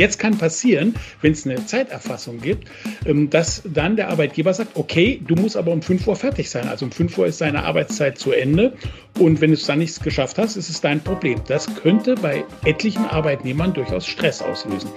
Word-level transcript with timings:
Jetzt 0.00 0.18
kann 0.18 0.38
passieren, 0.38 0.94
wenn 1.20 1.32
es 1.32 1.46
eine 1.46 1.66
Zeiterfassung 1.66 2.40
gibt, 2.40 2.70
ähm, 3.04 3.28
dass 3.28 3.62
dann 3.66 3.96
der 3.96 4.08
Arbeitgeber 4.08 4.54
sagt, 4.54 4.74
okay, 4.78 5.20
du 5.26 5.34
musst 5.34 5.58
aber 5.58 5.72
um 5.72 5.82
5 5.82 6.06
Uhr 6.06 6.16
fertig 6.16 6.48
sein. 6.48 6.68
Also 6.68 6.86
um 6.86 6.90
5 6.90 7.18
Uhr 7.18 7.26
ist 7.26 7.42
deine 7.42 7.64
Arbeitszeit 7.64 8.16
zu 8.16 8.32
Ende. 8.32 8.72
Und 9.18 9.42
wenn 9.42 9.50
du 9.50 9.56
es 9.56 9.66
dann 9.66 9.80
nicht 9.80 10.02
geschafft 10.02 10.38
hast, 10.38 10.56
ist 10.56 10.70
es 10.70 10.80
dein 10.80 11.02
Problem. 11.02 11.38
Das 11.48 11.66
könnte 11.74 12.14
bei 12.14 12.44
etlichen 12.64 13.04
Arbeitnehmern 13.04 13.74
durchaus 13.74 14.06
Stress 14.06 14.40
auslösen. 14.40 14.88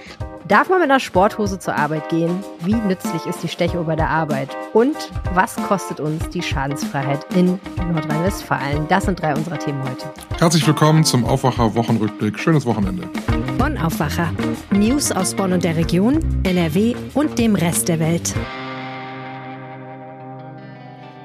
Darf 0.46 0.68
man 0.68 0.80
mit 0.80 0.90
einer 0.90 1.00
Sporthose 1.00 1.58
zur 1.58 1.74
Arbeit 1.74 2.10
gehen? 2.10 2.44
Wie 2.60 2.74
nützlich 2.74 3.24
ist 3.24 3.42
die 3.42 3.48
Stechuhr 3.48 3.84
bei 3.84 3.96
der 3.96 4.10
Arbeit? 4.10 4.50
Und 4.74 4.94
was 5.32 5.56
kostet 5.56 6.00
uns 6.00 6.28
die 6.28 6.42
Schadensfreiheit 6.42 7.24
in 7.34 7.58
Nordrhein-Westfalen? 7.92 8.86
Das 8.88 9.06
sind 9.06 9.22
drei 9.22 9.34
unserer 9.34 9.58
Themen 9.58 9.82
heute. 9.84 10.12
Herzlich 10.38 10.66
willkommen 10.66 11.02
zum 11.02 11.24
Aufwacher 11.24 11.74
Wochenrückblick. 11.74 12.38
Schönes 12.38 12.66
Wochenende. 12.66 13.08
Bonn 13.56 13.78
Aufwacher. 13.78 14.30
News 14.70 15.12
aus 15.12 15.34
Bonn 15.34 15.54
und 15.54 15.64
der 15.64 15.76
Region, 15.76 16.20
NRW 16.42 16.94
und 17.14 17.38
dem 17.38 17.54
Rest 17.54 17.88
der 17.88 17.98
Welt. 17.98 18.34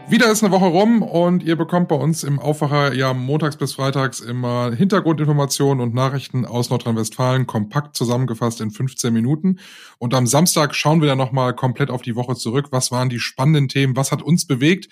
Wieder 0.09 0.31
ist 0.31 0.43
eine 0.43 0.51
Woche 0.51 0.65
rum 0.65 1.03
und 1.03 1.43
ihr 1.43 1.55
bekommt 1.55 1.87
bei 1.89 1.95
uns 1.95 2.23
im 2.23 2.39
Aufwacher 2.39 2.95
ja 2.95 3.13
montags 3.13 3.57
bis 3.57 3.73
freitags 3.73 4.21
immer 4.21 4.71
Hintergrundinformationen 4.71 5.83
und 5.83 5.93
Nachrichten 5.93 6.47
aus 6.47 6.71
Nordrhein-Westfalen 6.71 7.45
kompakt 7.45 7.95
zusammengefasst 7.95 8.59
in 8.59 8.71
15 8.71 9.13
Minuten. 9.13 9.59
Und 9.99 10.15
am 10.15 10.25
Samstag 10.25 10.73
schauen 10.73 11.01
wir 11.01 11.07
dann 11.09 11.19
nochmal 11.19 11.53
komplett 11.53 11.91
auf 11.91 12.01
die 12.01 12.15
Woche 12.15 12.33
zurück. 12.33 12.69
Was 12.71 12.91
waren 12.91 13.09
die 13.09 13.19
spannenden 13.19 13.67
Themen? 13.67 13.95
Was 13.95 14.11
hat 14.11 14.23
uns 14.23 14.47
bewegt? 14.47 14.91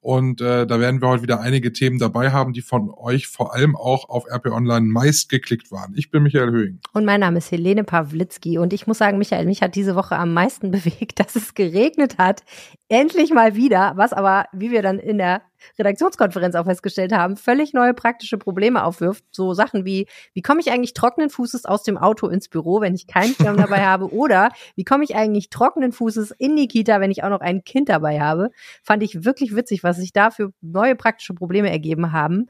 Und 0.00 0.40
äh, 0.40 0.66
da 0.66 0.80
werden 0.80 1.00
wir 1.00 1.08
heute 1.08 1.22
wieder 1.22 1.40
einige 1.40 1.72
Themen 1.72 1.98
dabei 1.98 2.30
haben, 2.30 2.52
die 2.52 2.60
von 2.60 2.90
euch 2.96 3.26
vor 3.26 3.54
allem 3.54 3.76
auch 3.76 4.08
auf 4.08 4.24
RP 4.30 4.46
Online 4.46 4.86
meist 4.86 5.28
geklickt 5.28 5.70
waren. 5.70 5.92
Ich 5.96 6.10
bin 6.10 6.22
Michael 6.22 6.50
Höhing. 6.50 6.80
Und 6.92 7.04
mein 7.04 7.20
Name 7.20 7.38
ist 7.38 7.50
Helene 7.50 7.84
Pawlitzki. 7.84 8.58
Und 8.58 8.72
ich 8.72 8.86
muss 8.86 8.98
sagen, 8.98 9.18
Michael, 9.18 9.46
mich 9.46 9.62
hat 9.62 9.74
diese 9.74 9.96
Woche 9.96 10.16
am 10.16 10.32
meisten 10.32 10.70
bewegt, 10.72 11.20
dass 11.20 11.36
es 11.36 11.54
geregnet 11.54 12.18
hat. 12.18 12.44
Endlich 12.88 13.32
mal 13.32 13.54
wieder, 13.54 13.92
was 13.96 14.12
aber, 14.12 14.46
wie 14.52 14.70
wir 14.70 14.82
dann 14.82 14.98
in 14.98 15.18
der 15.18 15.42
Redaktionskonferenz 15.78 16.54
auch 16.54 16.64
festgestellt 16.64 17.12
haben, 17.12 17.36
völlig 17.36 17.72
neue 17.72 17.94
praktische 17.94 18.38
Probleme 18.38 18.84
aufwirft. 18.84 19.24
So 19.30 19.54
Sachen 19.54 19.84
wie, 19.84 20.06
wie 20.34 20.42
komme 20.42 20.60
ich 20.60 20.70
eigentlich 20.70 20.94
trockenen 20.94 21.30
Fußes 21.30 21.64
aus 21.64 21.82
dem 21.82 21.98
Auto 21.98 22.28
ins 22.28 22.48
Büro, 22.48 22.80
wenn 22.80 22.94
ich 22.94 23.06
keinen 23.06 23.34
Schirm 23.34 23.56
dabei 23.56 23.84
habe? 23.84 24.12
Oder 24.12 24.50
wie 24.76 24.84
komme 24.84 25.04
ich 25.04 25.16
eigentlich 25.16 25.50
trockenen 25.50 25.92
Fußes 25.92 26.32
in 26.32 26.56
die 26.56 26.68
Kita, 26.68 27.00
wenn 27.00 27.10
ich 27.10 27.24
auch 27.24 27.30
noch 27.30 27.40
ein 27.40 27.64
Kind 27.64 27.88
dabei 27.88 28.20
habe? 28.20 28.50
Fand 28.82 29.02
ich 29.02 29.24
wirklich 29.24 29.54
witzig, 29.54 29.82
was 29.82 29.96
sich 29.96 30.12
da 30.12 30.30
für 30.30 30.52
neue 30.60 30.96
praktische 30.96 31.34
Probleme 31.34 31.70
ergeben 31.70 32.12
haben. 32.12 32.48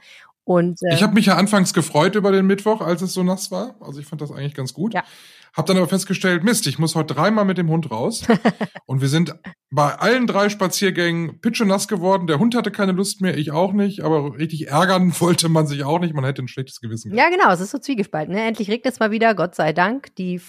Und, 0.49 0.81
äh, 0.83 0.95
ich 0.95 1.03
habe 1.03 1.13
mich 1.13 1.27
ja 1.27 1.37
anfangs 1.37 1.75
gefreut 1.75 2.15
über 2.15 2.33
den 2.33 2.47
Mittwoch, 2.47 2.81
als 2.81 3.03
es 3.03 3.13
so 3.13 3.23
nass 3.23 3.51
war. 3.51 3.77
Also 3.81 4.01
ich 4.01 4.07
fand 4.07 4.23
das 4.23 4.33
eigentlich 4.33 4.55
ganz 4.55 4.73
gut. 4.73 4.95
Ja. 4.95 5.05
Hab 5.55 5.67
dann 5.67 5.77
aber 5.77 5.89
festgestellt, 5.89 6.45
Mist, 6.45 6.67
ich 6.67 6.79
muss 6.79 6.95
heute 6.95 7.15
dreimal 7.15 7.45
mit 7.45 7.59
dem 7.59 7.69
Hund 7.69 7.91
raus. 7.91 8.23
und 8.87 9.01
wir 9.01 9.09
sind 9.09 9.35
bei 9.71 9.95
allen 9.95 10.27
drei 10.27 10.49
Spaziergängen 10.49 11.41
pitschenass 11.41 11.89
geworden. 11.89 12.27
Der 12.27 12.39
Hund 12.39 12.55
hatte 12.55 12.71
keine 12.71 12.93
Lust 12.93 13.21
mehr, 13.21 13.37
ich 13.37 13.51
auch 13.53 13.73
nicht. 13.73 14.03
Aber 14.03 14.39
richtig 14.39 14.69
ärgern 14.69 15.13
wollte 15.21 15.49
man 15.49 15.67
sich 15.67 15.85
auch 15.85 15.99
nicht. 15.99 16.15
Man 16.15 16.25
hätte 16.25 16.43
ein 16.43 16.49
schlechtes 16.49 16.81
Gewissen. 16.81 17.11
Gehabt. 17.11 17.31
Ja, 17.31 17.37
genau. 17.37 17.53
Es 17.53 17.61
ist 17.61 17.71
so 17.71 17.79
zwiegespalten. 17.79 18.35
Ne? 18.35 18.47
Endlich 18.47 18.71
regnet 18.71 18.95
es 18.95 19.01
mal 19.01 19.11
wieder, 19.11 19.35
Gott 19.35 19.55
sei 19.55 19.73
Dank. 19.73 20.15
Die 20.17 20.41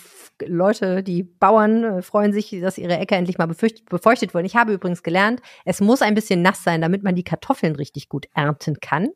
Leute, 0.46 1.04
die 1.04 1.24
Bauern 1.24 1.84
äh, 1.84 2.02
freuen 2.02 2.32
sich, 2.32 2.56
dass 2.62 2.78
ihre 2.78 2.98
Äcker 2.98 3.18
endlich 3.18 3.38
mal 3.38 3.48
befeuchtet 3.48 4.34
wurden. 4.34 4.46
Ich 4.46 4.56
habe 4.56 4.74
übrigens 4.74 5.04
gelernt, 5.04 5.42
es 5.66 5.82
muss 5.82 6.02
ein 6.02 6.16
bisschen 6.16 6.42
nass 6.42 6.64
sein, 6.64 6.82
damit 6.82 7.04
man 7.04 7.16
die 7.16 7.24
Kartoffeln 7.24 7.76
richtig 7.76 8.08
gut 8.08 8.28
ernten 8.34 8.80
kann. 8.80 9.10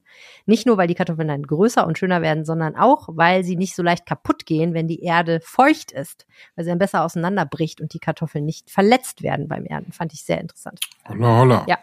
Nicht 0.45 0.65
nur, 0.65 0.77
weil 0.77 0.87
die 0.87 0.95
Kartoffeln 0.95 1.29
dann 1.29 1.43
größer 1.43 1.87
und 1.87 1.97
schöner 1.97 2.21
werden, 2.21 2.43
sondern 2.43 2.75
auch, 2.75 3.07
weil 3.11 3.43
sie 3.43 3.55
nicht 3.55 3.75
so 3.75 3.83
leicht 3.83 4.05
kaputt 4.05 4.45
gehen, 4.45 4.73
wenn 4.73 4.87
die 4.87 5.01
Erde 5.01 5.39
feucht 5.41 5.72
ist, 5.91 6.25
weil 6.55 6.65
sie 6.65 6.71
dann 6.71 6.79
besser 6.79 7.03
auseinanderbricht 7.03 7.81
und 7.81 7.93
die 7.93 7.99
Kartoffeln 7.99 8.45
nicht 8.45 8.69
verletzt 8.69 9.23
werden 9.23 9.47
beim 9.47 9.65
Ernten. 9.65 9.91
Fand 9.91 10.13
ich 10.13 10.23
sehr 10.23 10.39
interessant. 10.39 10.79
Holla, 11.07 11.39
holla. 11.39 11.65
Ja. 11.67 11.79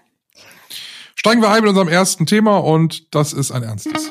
Steigen 1.14 1.42
wir 1.42 1.50
ein 1.50 1.60
mit 1.60 1.70
unserem 1.70 1.88
ersten 1.88 2.26
Thema 2.26 2.59
und 2.59 3.14
das 3.14 3.32
ist 3.32 3.50
ein 3.53 3.62
ernstes 3.62 4.09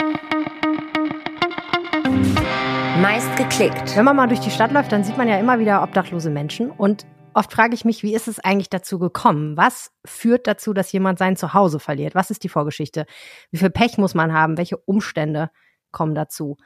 meist 3.02 3.38
geklickt. 3.38 3.96
Wenn 3.96 4.04
man 4.04 4.18
mal 4.18 4.28
durch 4.28 4.42
die 4.42 4.52
Stadt 4.52 4.74
läuft, 4.74 4.92
dann 4.92 5.06
sieht 5.06 5.18
man 5.18 5.30
ja 5.30 5.40
immer 5.40 5.60
wieder 5.60 5.84
obdachlose 5.84 6.30
Menschen 6.30 6.70
und 6.70 7.06
oft 7.34 7.54
frage 7.54 7.74
ich 7.74 7.86
mich, 7.86 8.04
wie 8.04 8.14
ist 8.14 8.28
es 8.28 8.40
eigentlich 8.40 8.70
dazu 8.70 9.00
gekommen? 9.00 9.56
Was 9.56 9.92
führt 10.06 10.48
dazu, 10.48 10.74
dass 10.74 10.92
jemand 10.92 11.18
sein 11.18 11.38
Zuhause 11.38 11.80
verliert? 11.80 12.14
Was 12.14 12.30
ist 12.30 12.44
die 12.44 12.50
Vorgeschichte? 12.50 13.06
Wie 13.52 13.58
viel 13.58 13.70
Pech 13.70 13.98
muss 13.98 14.16
man 14.16 14.34
haben? 14.34 14.58
Welche 14.58 14.78
Umstände 14.78 15.50
kommen 15.92 16.14
dazu? 16.14 16.58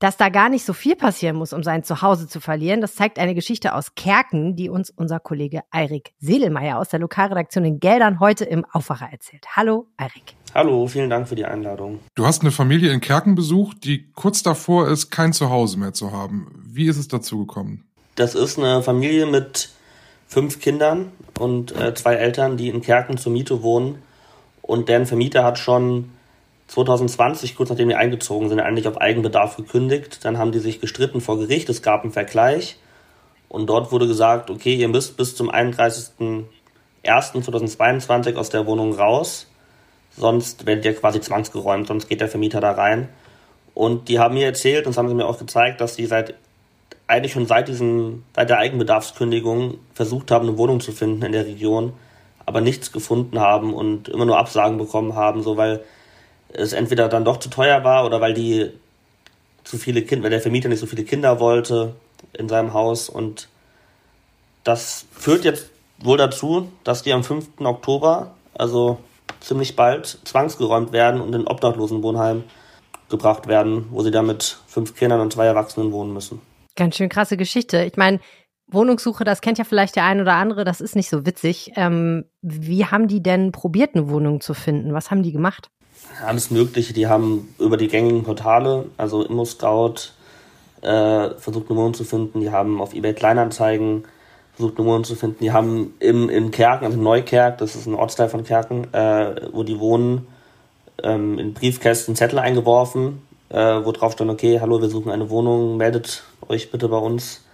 Dass 0.00 0.16
da 0.16 0.28
gar 0.28 0.48
nicht 0.48 0.64
so 0.64 0.74
viel 0.74 0.94
passieren 0.94 1.34
muss, 1.34 1.52
um 1.52 1.64
sein 1.64 1.82
Zuhause 1.82 2.28
zu 2.28 2.40
verlieren, 2.40 2.80
das 2.80 2.94
zeigt 2.94 3.18
eine 3.18 3.34
Geschichte 3.34 3.74
aus 3.74 3.96
Kerken, 3.96 4.54
die 4.54 4.68
uns 4.68 4.90
unser 4.90 5.18
Kollege 5.18 5.62
Eirik 5.72 6.12
Sedelmeier 6.20 6.78
aus 6.78 6.90
der 6.90 7.00
Lokalredaktion 7.00 7.64
in 7.64 7.80
Geldern 7.80 8.20
heute 8.20 8.44
im 8.44 8.64
Aufwacher 8.64 9.08
erzählt. 9.10 9.44
Hallo, 9.56 9.88
Eirik. 9.96 10.36
Hallo, 10.54 10.86
vielen 10.86 11.10
Dank 11.10 11.28
für 11.28 11.34
die 11.34 11.44
Einladung. 11.44 11.98
Du 12.14 12.26
hast 12.26 12.42
eine 12.42 12.52
Familie 12.52 12.92
in 12.92 13.00
Kerken 13.00 13.34
besucht, 13.34 13.82
die 13.82 14.08
kurz 14.12 14.44
davor 14.44 14.86
ist, 14.86 15.10
kein 15.10 15.32
Zuhause 15.32 15.80
mehr 15.80 15.92
zu 15.92 16.12
haben. 16.12 16.62
Wie 16.64 16.86
ist 16.86 16.96
es 16.96 17.08
dazu 17.08 17.40
gekommen? 17.40 17.84
Das 18.14 18.36
ist 18.36 18.56
eine 18.56 18.84
Familie 18.84 19.26
mit 19.26 19.70
fünf 20.28 20.60
Kindern 20.60 21.10
und 21.40 21.74
äh, 21.74 21.92
zwei 21.94 22.14
Eltern, 22.14 22.56
die 22.56 22.68
in 22.68 22.82
Kerken 22.82 23.18
zur 23.18 23.32
Miete 23.32 23.62
wohnen. 23.62 24.00
Und 24.62 24.88
deren 24.88 25.06
Vermieter 25.06 25.42
hat 25.42 25.58
schon 25.58 26.10
2020, 26.68 27.56
kurz 27.56 27.70
nachdem 27.70 27.88
die 27.88 27.94
eingezogen 27.94 28.48
sind, 28.48 28.60
eigentlich 28.60 28.86
auf 28.86 29.00
Eigenbedarf 29.00 29.56
gekündigt. 29.56 30.24
Dann 30.24 30.38
haben 30.38 30.52
die 30.52 30.60
sich 30.60 30.80
gestritten 30.80 31.20
vor 31.20 31.38
Gericht, 31.38 31.68
es 31.68 31.82
gab 31.82 32.04
einen 32.04 32.12
Vergleich 32.12 32.76
und 33.48 33.66
dort 33.66 33.90
wurde 33.90 34.06
gesagt, 34.06 34.50
okay, 34.50 34.74
ihr 34.74 34.88
müsst 34.88 35.16
bis 35.16 35.34
zum 35.34 35.50
31.01.2022 35.50 38.36
aus 38.36 38.50
der 38.50 38.66
Wohnung 38.66 38.94
raus, 38.94 39.46
sonst 40.16 40.66
werdet 40.66 40.84
ihr 40.84 40.94
quasi 40.94 41.20
zwangsgeräumt, 41.20 41.88
sonst 41.88 42.08
geht 42.08 42.20
der 42.20 42.28
Vermieter 42.28 42.60
da 42.60 42.70
rein. 42.72 43.08
Und 43.74 44.08
die 44.08 44.18
haben 44.18 44.34
mir 44.34 44.46
erzählt, 44.46 44.86
und 44.86 44.92
das 44.92 44.98
haben 44.98 45.08
sie 45.08 45.14
mir 45.14 45.26
auch 45.26 45.38
gezeigt, 45.38 45.80
dass 45.80 45.94
sie 45.94 46.06
seit 46.06 46.34
eigentlich 47.06 47.32
schon 47.32 47.46
seit 47.46 47.68
diesem, 47.68 48.24
seit 48.36 48.50
der 48.50 48.58
Eigenbedarfskündigung 48.58 49.78
versucht 49.94 50.30
haben, 50.30 50.46
eine 50.46 50.58
Wohnung 50.58 50.80
zu 50.80 50.92
finden 50.92 51.22
in 51.22 51.32
der 51.32 51.46
Region, 51.46 51.94
aber 52.44 52.60
nichts 52.60 52.92
gefunden 52.92 53.40
haben 53.40 53.72
und 53.72 54.10
immer 54.10 54.26
nur 54.26 54.36
Absagen 54.36 54.76
bekommen 54.76 55.14
haben, 55.14 55.42
so 55.42 55.56
weil 55.56 55.80
es 56.52 56.72
entweder 56.72 57.08
dann 57.08 57.24
doch 57.24 57.38
zu 57.38 57.50
teuer 57.50 57.84
war 57.84 58.04
oder 58.04 58.20
weil 58.20 58.34
die 58.34 58.70
zu 59.64 59.76
viele 59.76 60.02
Kinder, 60.02 60.24
weil 60.24 60.30
der 60.30 60.40
Vermieter 60.40 60.68
nicht 60.68 60.80
so 60.80 60.86
viele 60.86 61.04
Kinder 61.04 61.40
wollte 61.40 61.94
in 62.32 62.48
seinem 62.48 62.72
Haus 62.72 63.08
und 63.08 63.48
das 64.64 65.06
führt 65.12 65.44
jetzt 65.44 65.70
wohl 65.98 66.18
dazu, 66.18 66.70
dass 66.84 67.02
die 67.02 67.12
am 67.12 67.24
5. 67.24 67.60
Oktober, 67.60 68.34
also 68.54 68.98
ziemlich 69.40 69.76
bald, 69.76 70.18
zwangsgeräumt 70.24 70.92
werden 70.92 71.20
und 71.20 71.34
in 71.34 71.46
Obdachlosenwohnheim 71.46 72.44
gebracht 73.08 73.46
werden, 73.46 73.86
wo 73.90 74.02
sie 74.02 74.10
dann 74.10 74.26
mit 74.26 74.58
fünf 74.66 74.94
Kindern 74.94 75.20
und 75.20 75.32
zwei 75.32 75.46
Erwachsenen 75.46 75.92
wohnen 75.92 76.12
müssen. 76.12 76.40
Ganz 76.76 76.96
schön 76.96 77.08
krasse 77.08 77.36
Geschichte. 77.36 77.82
Ich 77.84 77.96
meine, 77.96 78.20
Wohnungssuche, 78.70 79.24
das 79.24 79.40
kennt 79.40 79.58
ja 79.58 79.64
vielleicht 79.64 79.96
der 79.96 80.04
ein 80.04 80.20
oder 80.20 80.34
andere, 80.34 80.64
das 80.64 80.80
ist 80.80 80.94
nicht 80.94 81.08
so 81.08 81.24
witzig. 81.24 81.72
Ähm, 81.76 82.26
wie 82.42 82.84
haben 82.84 83.08
die 83.08 83.22
denn 83.22 83.50
probiert, 83.50 83.94
eine 83.94 84.10
Wohnung 84.10 84.40
zu 84.40 84.52
finden? 84.52 84.92
Was 84.92 85.10
haben 85.10 85.22
die 85.22 85.32
gemacht? 85.32 85.70
Alles 86.24 86.50
Mögliche. 86.50 86.92
Die 86.92 87.06
haben 87.06 87.54
über 87.58 87.76
die 87.76 87.88
gängigen 87.88 88.24
Portale, 88.24 88.86
also 88.96 89.22
ImmoScout, 89.24 90.12
äh, 90.82 91.30
versucht 91.36 91.70
eine 91.70 91.78
Wohnung 91.78 91.94
zu 91.94 92.04
finden. 92.04 92.40
Die 92.40 92.50
haben 92.50 92.80
auf 92.80 92.94
eBay 92.94 93.14
Kleinanzeigen 93.14 94.04
versucht 94.54 94.78
eine 94.78 94.88
Wohnung 94.88 95.04
zu 95.04 95.14
finden. 95.14 95.38
Die 95.40 95.52
haben 95.52 95.94
im, 96.00 96.28
in 96.28 96.50
Kerken, 96.50 96.84
also 96.84 96.98
Neukerk, 96.98 97.58
das 97.58 97.76
ist 97.76 97.86
ein 97.86 97.94
Ortsteil 97.94 98.28
von 98.28 98.44
Kerken, 98.44 98.92
äh, 98.92 99.48
wo 99.52 99.62
die 99.62 99.78
wohnen, 99.78 100.26
ähm, 101.02 101.38
in 101.38 101.54
Briefkästen 101.54 102.16
Zettel 102.16 102.40
eingeworfen, 102.40 103.22
äh, 103.50 103.56
wo 103.56 103.92
drauf 103.92 104.14
stand, 104.14 104.30
okay, 104.30 104.58
hallo, 104.60 104.80
wir 104.80 104.88
suchen 104.88 105.12
eine 105.12 105.30
Wohnung, 105.30 105.76
meldet 105.76 106.24
euch 106.48 106.72
bitte 106.72 106.88
bei 106.88 106.98
uns. 106.98 107.44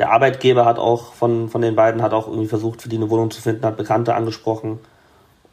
Der 0.00 0.10
Arbeitgeber 0.10 0.64
hat 0.64 0.78
auch 0.78 1.12
von, 1.12 1.48
von 1.48 1.62
den 1.62 1.76
beiden 1.76 2.02
hat 2.02 2.12
auch 2.12 2.26
irgendwie 2.26 2.48
versucht, 2.48 2.82
für 2.82 2.88
die 2.88 2.96
eine 2.96 3.10
Wohnung 3.10 3.30
zu 3.30 3.40
finden, 3.40 3.64
hat 3.64 3.76
Bekannte 3.76 4.16
angesprochen. 4.16 4.80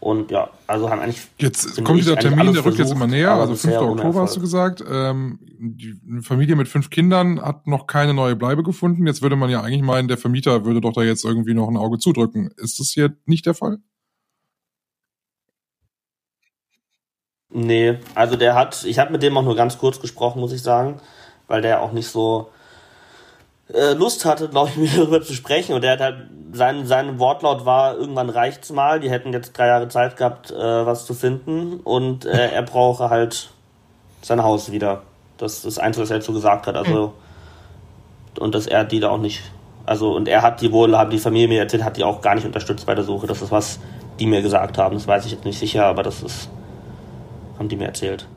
Und 0.01 0.31
ja, 0.31 0.49
also 0.65 0.89
haben 0.89 0.99
eigentlich. 0.99 1.27
Jetzt 1.37 1.83
kommt 1.83 1.99
dieser 1.99 2.15
Termin, 2.15 2.51
der 2.53 2.65
rückt 2.65 2.79
jetzt 2.79 2.91
immer 2.91 3.05
näher, 3.05 3.33
also 3.33 3.55
5. 3.55 3.77
Oktober 3.77 4.21
hast 4.21 4.35
du 4.35 4.41
gesagt. 4.41 4.83
Ähm, 4.91 5.37
die 5.59 5.95
Familie 6.23 6.55
mit 6.55 6.67
fünf 6.67 6.89
Kindern 6.89 7.39
hat 7.39 7.67
noch 7.67 7.85
keine 7.85 8.15
neue 8.15 8.35
Bleibe 8.35 8.63
gefunden. 8.63 9.05
Jetzt 9.05 9.21
würde 9.21 9.35
man 9.35 9.51
ja 9.51 9.61
eigentlich 9.61 9.83
meinen, 9.83 10.07
der 10.07 10.17
Vermieter 10.17 10.65
würde 10.65 10.81
doch 10.81 10.93
da 10.93 11.03
jetzt 11.03 11.23
irgendwie 11.23 11.53
noch 11.53 11.67
ein 11.67 11.77
Auge 11.77 11.99
zudrücken. 11.99 12.49
Ist 12.57 12.79
das 12.79 12.89
hier 12.89 13.15
nicht 13.25 13.45
der 13.45 13.53
Fall? 13.53 13.77
Nee, 17.49 17.99
also 18.15 18.37
der 18.37 18.55
hat, 18.55 18.83
ich 18.85 18.97
habe 18.97 19.11
mit 19.11 19.21
dem 19.21 19.37
auch 19.37 19.43
nur 19.43 19.55
ganz 19.55 19.77
kurz 19.77 20.01
gesprochen, 20.01 20.39
muss 20.39 20.51
ich 20.51 20.63
sagen, 20.63 20.99
weil 21.45 21.61
der 21.61 21.83
auch 21.83 21.91
nicht 21.91 22.07
so 22.07 22.49
äh, 23.73 23.93
Lust 23.93 24.25
hatte, 24.25 24.49
glaube 24.49 24.69
ich, 24.69 24.77
mit 24.77 24.97
darüber 24.97 25.21
zu 25.21 25.33
sprechen. 25.33 25.73
Und 25.73 25.83
er 25.83 25.93
hat 25.93 25.99
halt, 26.01 26.15
sein, 26.53 26.85
sein 26.85 27.19
Wortlaut 27.19 27.65
war, 27.65 27.95
irgendwann 27.97 28.29
reicht's 28.29 28.71
mal, 28.71 28.99
die 28.99 29.09
hätten 29.09 29.31
jetzt 29.31 29.57
drei 29.57 29.67
Jahre 29.67 29.87
Zeit 29.87 30.17
gehabt, 30.17 30.51
äh, 30.51 30.85
was 30.85 31.05
zu 31.05 31.13
finden. 31.13 31.79
Und 31.79 32.25
äh, 32.25 32.51
er 32.53 32.63
brauche 32.63 33.09
halt 33.09 33.49
sein 34.21 34.43
Haus 34.43 34.71
wieder. 34.71 35.01
Das 35.37 35.65
ist 35.65 35.79
eins, 35.79 35.97
was 35.97 36.11
er 36.11 36.19
dazu 36.19 36.33
gesagt 36.33 36.67
hat. 36.67 36.75
Also 36.75 37.13
und 38.39 38.55
dass 38.55 38.67
er 38.67 38.85
die 38.85 38.99
da 38.99 39.09
auch 39.09 39.17
nicht, 39.17 39.41
also 39.85 40.15
und 40.15 40.27
er 40.27 40.41
hat 40.41 40.61
die 40.61 40.71
wohl, 40.71 40.95
haben 40.97 41.09
die 41.09 41.17
Familie 41.17 41.47
mir 41.47 41.59
erzählt, 41.59 41.83
hat 41.83 41.97
die 41.97 42.03
auch 42.03 42.21
gar 42.21 42.35
nicht 42.35 42.45
unterstützt 42.45 42.85
bei 42.85 42.95
der 42.95 43.03
Suche. 43.03 43.27
Das 43.27 43.41
ist 43.41 43.51
was 43.51 43.79
die 44.19 44.27
mir 44.27 44.41
gesagt 44.41 44.77
haben. 44.77 44.95
Das 44.95 45.07
weiß 45.07 45.25
ich 45.25 45.31
jetzt 45.31 45.45
nicht 45.45 45.57
sicher, 45.57 45.85
aber 45.85 46.03
das 46.03 46.21
ist, 46.21 46.49
haben 47.57 47.69
die 47.69 47.75
mir 47.75 47.87
erzählt. 47.87 48.27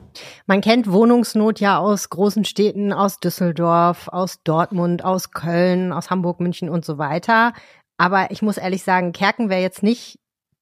Man 0.46 0.61
kennt 0.61 0.90
Wohnungsnot 0.90 1.61
ja 1.61 1.78
aus 1.78 2.11
großen 2.11 2.44
Städten, 2.44 2.93
aus 2.93 3.19
Düsseldorf, 3.19 4.08
aus 4.08 4.43
Dortmund, 4.44 5.05
aus 5.05 5.31
Köln, 5.31 5.93
aus 5.93 6.11
Hamburg, 6.11 6.40
München 6.40 6.69
und 6.69 6.84
so 6.84 6.99
weiter. 6.99 7.52
Aber 7.96 8.31
ich 8.31 8.43
muss 8.43 8.56
ehrlich 8.56 8.82
sagen, 8.82 9.12
Kerken 9.12 9.50
wäre 9.50 9.62
jetzt 9.62 9.82
nicht 9.82 10.19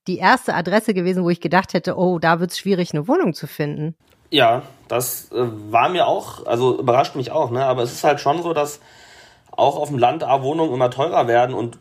die 0.06 0.18
erste 0.18 0.54
Adresse 0.54 0.94
gewesen, 0.94 1.24
wo 1.24 1.30
ich 1.30 1.40
gedacht 1.40 1.74
hätte, 1.74 1.96
oh, 1.96 2.18
da 2.18 2.40
wird 2.40 2.50
es 2.50 2.58
schwierig, 2.58 2.92
eine 2.92 3.06
Wohnung 3.08 3.34
zu 3.34 3.46
finden. 3.46 3.94
Ja, 4.30 4.62
das 4.88 5.30
äh, 5.32 5.44
war 5.70 5.88
mir 5.88 6.06
auch, 6.06 6.46
also 6.46 6.78
überrascht 6.78 7.14
mich 7.16 7.30
auch, 7.30 7.50
ne? 7.50 7.64
Aber 7.64 7.82
es 7.82 7.92
ist 7.92 8.04
halt 8.04 8.20
schon 8.20 8.42
so, 8.42 8.52
dass 8.52 8.80
auch 9.50 9.76
auf 9.76 9.88
dem 9.88 9.98
Land 9.98 10.22
Wohnungen 10.22 10.72
immer 10.72 10.90
teurer 10.90 11.28
werden 11.28 11.54
und 11.54 11.78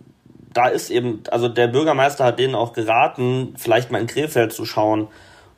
da 0.53 0.67
ist 0.67 0.89
eben, 0.89 1.23
also 1.31 1.47
der 1.47 1.67
Bürgermeister 1.67 2.25
hat 2.25 2.39
denen 2.39 2.55
auch 2.55 2.73
geraten, 2.73 3.55
vielleicht 3.57 3.89
mal 3.89 4.01
in 4.01 4.07
Krefeld 4.07 4.51
zu 4.51 4.65
schauen 4.65 5.07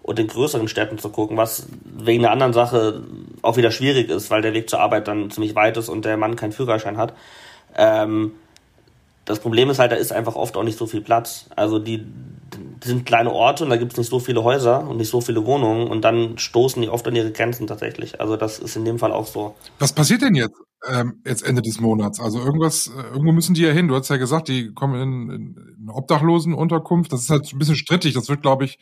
und 0.04 0.20
in 0.20 0.28
größeren 0.28 0.68
Städten 0.68 1.00
zu 1.00 1.10
gucken, 1.10 1.38
was 1.38 1.68
wegen 1.84 2.24
einer 2.24 2.32
anderen 2.32 2.54
Sache 2.54 3.04
auch 3.42 3.58
wieder 3.58 3.72
schwierig 3.72 4.10
ist, 4.10 4.30
weil 4.30 4.42
der 4.42 4.54
Weg 4.54 4.70
zur 4.70 4.80
Arbeit 4.80 5.08
dann 5.08 5.32
ziemlich 5.32 5.56
weit 5.56 5.78
ist 5.78 5.90
und 5.90 6.06
der 6.06 6.18
Mann 6.18 6.36
keinen 6.36 6.52
Führerschein 6.52 6.98
hat. 6.98 7.14
Ähm, 7.76 8.34
das 9.26 9.40
Problem 9.40 9.70
ist 9.70 9.80
halt, 9.80 9.92
da 9.92 9.96
ist 9.96 10.12
einfach 10.12 10.36
oft 10.36 10.58
auch 10.58 10.64
nicht 10.64 10.78
so 10.78 10.86
viel 10.86 11.02
Platz. 11.02 11.46
Also 11.56 11.80
die, 11.80 12.06
sind 12.84 13.06
kleine 13.06 13.32
Orte 13.32 13.64
und 13.64 13.70
da 13.70 13.78
gibt 13.78 13.94
es 13.94 13.98
nicht 13.98 14.10
so 14.10 14.20
viele 14.20 14.44
Häuser 14.44 14.88
und 14.88 14.98
nicht 14.98 15.10
so 15.10 15.22
viele 15.22 15.46
Wohnungen 15.46 15.88
und 15.88 16.02
dann 16.02 16.38
stoßen 16.38 16.82
die 16.82 16.90
oft 16.90 17.08
an 17.08 17.16
ihre 17.16 17.32
Grenzen 17.32 17.68
tatsächlich. 17.68 18.20
Also 18.20 18.36
das 18.36 18.60
ist 18.60 18.76
in 18.76 18.86
dem 18.86 19.00
Fall 19.00 19.12
auch 19.12 19.28
so. 19.28 19.56
Was 19.80 19.94
passiert 19.94 20.22
denn 20.22 20.36
jetzt? 20.36 20.58
Ähm, 20.92 21.22
jetzt 21.26 21.48
Ende 21.48 21.62
des 21.62 21.80
Monats. 21.80 22.20
Also 22.20 22.40
irgendwas, 22.40 22.88
äh, 22.88 23.14
irgendwo 23.14 23.32
müssen 23.32 23.54
die 23.54 23.62
ja 23.62 23.72
hin. 23.72 23.88
Du 23.88 23.96
hast 23.96 24.10
ja 24.10 24.18
gesagt, 24.18 24.50
die 24.50 24.74
kommen 24.74 25.02
in, 25.02 25.30
in 25.30 25.78
eine 25.82 25.94
Obdachlosenunterkunft. 25.94 27.14
Das 27.14 27.22
ist 27.22 27.30
halt 27.30 27.52
ein 27.54 27.60
bisschen 27.60 27.78
strittig. 27.78 28.14
Das 28.14 28.28
wird, 28.28 28.42
glaube 28.42 28.66
ich, 28.66 28.80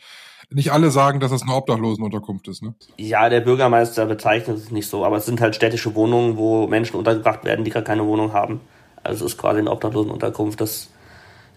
nicht 0.50 0.72
alle 0.72 0.90
sagen, 0.90 1.20
dass 1.20 1.30
das 1.30 1.42
eine 1.42 1.54
Obdachlosenunterkunft 1.54 2.48
ist, 2.48 2.62
ne? 2.62 2.74
Ja, 2.98 3.28
der 3.28 3.40
Bürgermeister 3.40 4.06
bezeichnet 4.06 4.58
es 4.58 4.70
nicht 4.70 4.88
so, 4.88 5.04
aber 5.04 5.16
es 5.16 5.26
sind 5.26 5.40
halt 5.40 5.54
städtische 5.54 5.94
Wohnungen, 5.94 6.36
wo 6.36 6.66
Menschen 6.66 6.96
untergebracht 6.96 7.44
werden, 7.44 7.64
die 7.64 7.70
gar 7.70 7.82
keine 7.82 8.06
Wohnung 8.06 8.32
haben. 8.32 8.60
Also 9.02 9.24
es 9.24 9.32
ist 9.32 9.38
quasi 9.38 9.60
eine 9.60 9.70
Obdachlosenunterkunft. 9.70 10.60
Das 10.60 10.90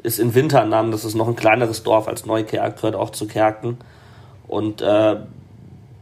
ist 0.03 0.19
in 0.19 0.35
Winternamen, 0.35 0.91
das 0.91 1.05
ist 1.05 1.15
noch 1.15 1.27
ein 1.27 1.35
kleineres 1.35 1.83
Dorf 1.83 2.07
als 2.07 2.25
Neukerk, 2.25 2.77
gehört 2.77 2.95
auch 2.95 3.09
zu 3.09 3.27
Kerken. 3.27 3.77
Und 4.47 4.81
äh, 4.81 5.17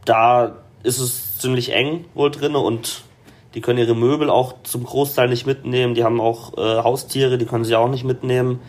da 0.04 0.56
ist 0.82 0.98
es 0.98 1.38
ziemlich 1.38 1.72
eng 1.72 2.04
wohl 2.14 2.30
drin 2.30 2.54
und 2.54 3.04
die 3.54 3.60
können 3.60 3.78
ihre 3.78 3.94
Möbel 3.94 4.30
auch 4.30 4.54
zum 4.64 4.84
Großteil 4.84 5.28
nicht 5.28 5.46
mitnehmen. 5.46 5.94
Die 5.94 6.04
haben 6.04 6.20
auch 6.20 6.56
äh, 6.58 6.82
Haustiere, 6.82 7.38
die 7.38 7.46
können 7.46 7.64
sie 7.64 7.76
auch 7.76 7.88
nicht 7.88 8.04
mitnehmen. 8.04 8.60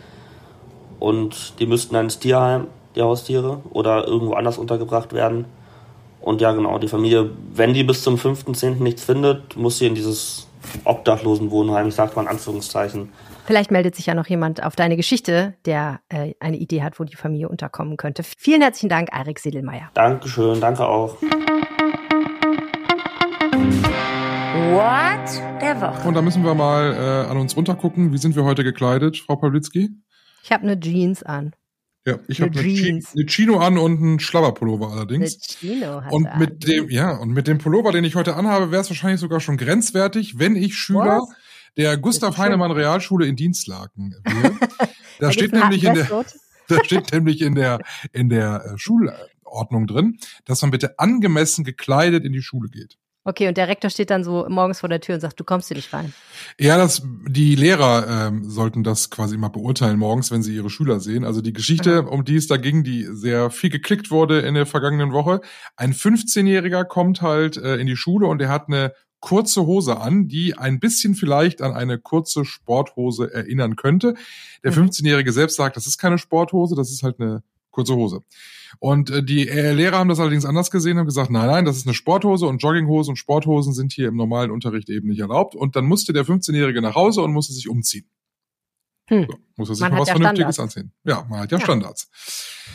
Und 0.98 1.58
die 1.58 1.66
müssten 1.66 1.94
dann 1.94 2.06
ins 2.06 2.18
Tierheim, 2.18 2.68
die 2.94 3.02
Haustiere, 3.02 3.60
oder 3.70 4.06
irgendwo 4.06 4.34
anders 4.34 4.58
untergebracht 4.58 5.12
werden. 5.12 5.44
Und 6.20 6.40
ja, 6.40 6.52
genau, 6.52 6.78
die 6.78 6.88
Familie, 6.88 7.30
wenn 7.54 7.74
die 7.74 7.84
bis 7.84 8.02
zum 8.02 8.16
5.10. 8.16 8.82
nichts 8.82 9.04
findet, 9.04 9.56
muss 9.56 9.78
sie 9.78 9.86
in 9.86 9.94
dieses 9.94 10.48
Obdachlosenwohnheim, 10.84 11.88
ich 11.88 11.94
sag 11.94 12.16
mal 12.16 12.22
in 12.22 12.28
Anführungszeichen, 12.28 13.10
Vielleicht 13.46 13.70
meldet 13.70 13.94
sich 13.94 14.06
ja 14.06 14.14
noch 14.14 14.26
jemand 14.26 14.64
auf 14.64 14.74
deine 14.74 14.96
Geschichte, 14.96 15.54
der 15.66 16.00
äh, 16.08 16.34
eine 16.40 16.56
Idee 16.56 16.82
hat, 16.82 16.98
wo 16.98 17.04
die 17.04 17.14
Familie 17.14 17.48
unterkommen 17.48 17.96
könnte. 17.96 18.24
Vielen 18.24 18.60
herzlichen 18.60 18.88
Dank, 18.88 19.10
Erik 19.16 19.38
Sedelmeier. 19.38 19.88
Dankeschön, 19.94 20.60
danke 20.60 20.84
auch. 20.84 21.16
What 24.72 25.60
der 25.62 25.80
Woche. 25.80 26.08
Und 26.08 26.14
da 26.14 26.22
müssen 26.22 26.44
wir 26.44 26.54
mal 26.54 26.92
äh, 26.92 27.30
an 27.30 27.36
uns 27.36 27.56
runtergucken. 27.56 28.12
Wie 28.12 28.18
sind 28.18 28.34
wir 28.34 28.44
heute 28.44 28.64
gekleidet, 28.64 29.18
Frau 29.18 29.36
Pawlitzki? 29.36 29.90
Ich 30.42 30.52
habe 30.52 30.64
eine 30.64 30.78
Jeans 30.78 31.22
an. 31.22 31.54
Ja, 32.06 32.18
ich 32.28 32.40
habe 32.40 32.58
eine, 32.58 32.68
eine 32.68 33.26
Chino 33.26 33.58
an 33.58 33.78
und 33.78 34.00
einen 34.00 34.20
Schlabberpullover 34.20 34.92
allerdings. 34.92 35.58
Eine 35.62 35.72
Chino 35.74 36.02
hat 36.02 36.12
und 36.12 36.28
mit 36.38 36.66
dem, 36.66 36.88
ja, 36.88 37.16
und 37.16 37.30
mit 37.30 37.48
dem 37.48 37.58
Pullover, 37.58 37.92
den 37.92 38.04
ich 38.04 38.14
heute 38.14 38.36
anhabe, 38.36 38.70
wäre 38.70 38.82
es 38.82 38.90
wahrscheinlich 38.90 39.20
sogar 39.20 39.40
schon 39.40 39.56
grenzwertig, 39.56 40.38
wenn 40.38 40.56
ich 40.56 40.76
Schüler 40.76 41.22
Was? 41.22 41.34
der 41.76 41.96
Gustav 41.96 42.36
Heinemann 42.36 42.70
Realschule 42.70 43.26
in 43.26 43.36
Dienstlaken 43.36 44.14
wäre. 44.24 44.56
Da, 45.18 45.28
da 45.28 45.32
steht 45.32 45.54
nämlich 45.54 45.82
in 45.82 45.94
der, 45.94 46.06
da 46.68 46.84
steht 46.84 47.10
nämlich 47.10 47.40
in 47.40 47.54
der, 47.54 47.78
in 48.12 48.28
der 48.28 48.62
äh, 48.66 48.76
Schulordnung 48.76 49.86
drin, 49.86 50.18
dass 50.44 50.60
man 50.60 50.70
bitte 50.70 50.98
angemessen 50.98 51.64
gekleidet 51.64 52.26
in 52.26 52.34
die 52.34 52.42
Schule 52.42 52.68
geht. 52.68 52.98
Okay, 53.28 53.48
und 53.48 53.56
der 53.56 53.66
Rektor 53.66 53.90
steht 53.90 54.10
dann 54.10 54.22
so 54.22 54.46
morgens 54.48 54.78
vor 54.78 54.88
der 54.88 55.00
Tür 55.00 55.16
und 55.16 55.20
sagt, 55.20 55.40
du 55.40 55.42
kommst 55.42 55.66
hier 55.66 55.76
nicht 55.76 55.92
rein. 55.92 56.14
Ja, 56.60 56.76
das, 56.76 57.02
die 57.26 57.56
Lehrer 57.56 58.28
ähm, 58.28 58.48
sollten 58.48 58.84
das 58.84 59.10
quasi 59.10 59.36
mal 59.36 59.48
beurteilen 59.48 59.98
morgens, 59.98 60.30
wenn 60.30 60.44
sie 60.44 60.54
ihre 60.54 60.70
Schüler 60.70 61.00
sehen. 61.00 61.24
Also 61.24 61.40
die 61.40 61.52
Geschichte, 61.52 62.02
mhm. 62.02 62.08
um 62.08 62.24
die 62.24 62.36
es 62.36 62.46
da 62.46 62.56
ging, 62.56 62.84
die 62.84 63.02
sehr 63.10 63.50
viel 63.50 63.70
geklickt 63.70 64.12
wurde 64.12 64.38
in 64.42 64.54
der 64.54 64.64
vergangenen 64.64 65.12
Woche. 65.12 65.40
Ein 65.74 65.92
15-Jähriger 65.92 66.84
kommt 66.84 67.20
halt 67.20 67.56
äh, 67.56 67.78
in 67.78 67.88
die 67.88 67.96
Schule 67.96 68.28
und 68.28 68.40
er 68.40 68.48
hat 68.48 68.68
eine 68.68 68.92
kurze 69.18 69.66
Hose 69.66 70.00
an, 70.00 70.28
die 70.28 70.56
ein 70.56 70.78
bisschen 70.78 71.16
vielleicht 71.16 71.62
an 71.62 71.72
eine 71.72 71.98
kurze 71.98 72.44
Sporthose 72.44 73.34
erinnern 73.34 73.74
könnte. 73.74 74.14
Der 74.62 74.72
15-Jährige 74.72 75.30
mhm. 75.30 75.34
selbst 75.34 75.56
sagt, 75.56 75.76
das 75.76 75.88
ist 75.88 75.98
keine 75.98 76.18
Sporthose, 76.18 76.76
das 76.76 76.92
ist 76.92 77.02
halt 77.02 77.18
eine 77.18 77.42
kurze 77.76 77.94
Hose. 77.94 78.22
Und 78.78 79.10
äh, 79.10 79.22
die 79.22 79.48
äh, 79.48 79.72
Lehrer 79.72 79.98
haben 79.98 80.08
das 80.08 80.18
allerdings 80.18 80.44
anders 80.44 80.70
gesehen, 80.70 80.98
haben 80.98 81.06
gesagt, 81.06 81.30
nein, 81.30 81.46
nein, 81.46 81.64
das 81.64 81.76
ist 81.76 81.86
eine 81.86 81.94
Sporthose 81.94 82.46
und 82.46 82.62
Jogginghose 82.62 83.10
und 83.10 83.16
Sporthosen 83.16 83.72
sind 83.72 83.92
hier 83.92 84.08
im 84.08 84.16
normalen 84.16 84.50
Unterricht 84.50 84.88
eben 84.88 85.08
nicht 85.08 85.20
erlaubt. 85.20 85.54
Und 85.54 85.76
dann 85.76 85.84
musste 85.84 86.12
der 86.12 86.24
15-Jährige 86.24 86.80
nach 86.80 86.94
Hause 86.94 87.22
und 87.22 87.32
musste 87.32 87.52
sich 87.52 87.68
umziehen. 87.68 88.08
Hm. 89.08 89.26
So, 89.30 89.36
muss 89.56 89.68
er 89.68 89.74
sich 89.76 89.82
man 89.82 89.92
mal 89.92 90.00
was 90.00 90.08
ja 90.08 90.14
Vernünftiges 90.14 90.54
Standards. 90.56 90.76
anziehen. 90.76 90.92
Ja, 91.04 91.26
man 91.28 91.40
hat 91.40 91.52
ja, 91.52 91.58
ja. 91.58 91.64
Standards. 91.64 92.10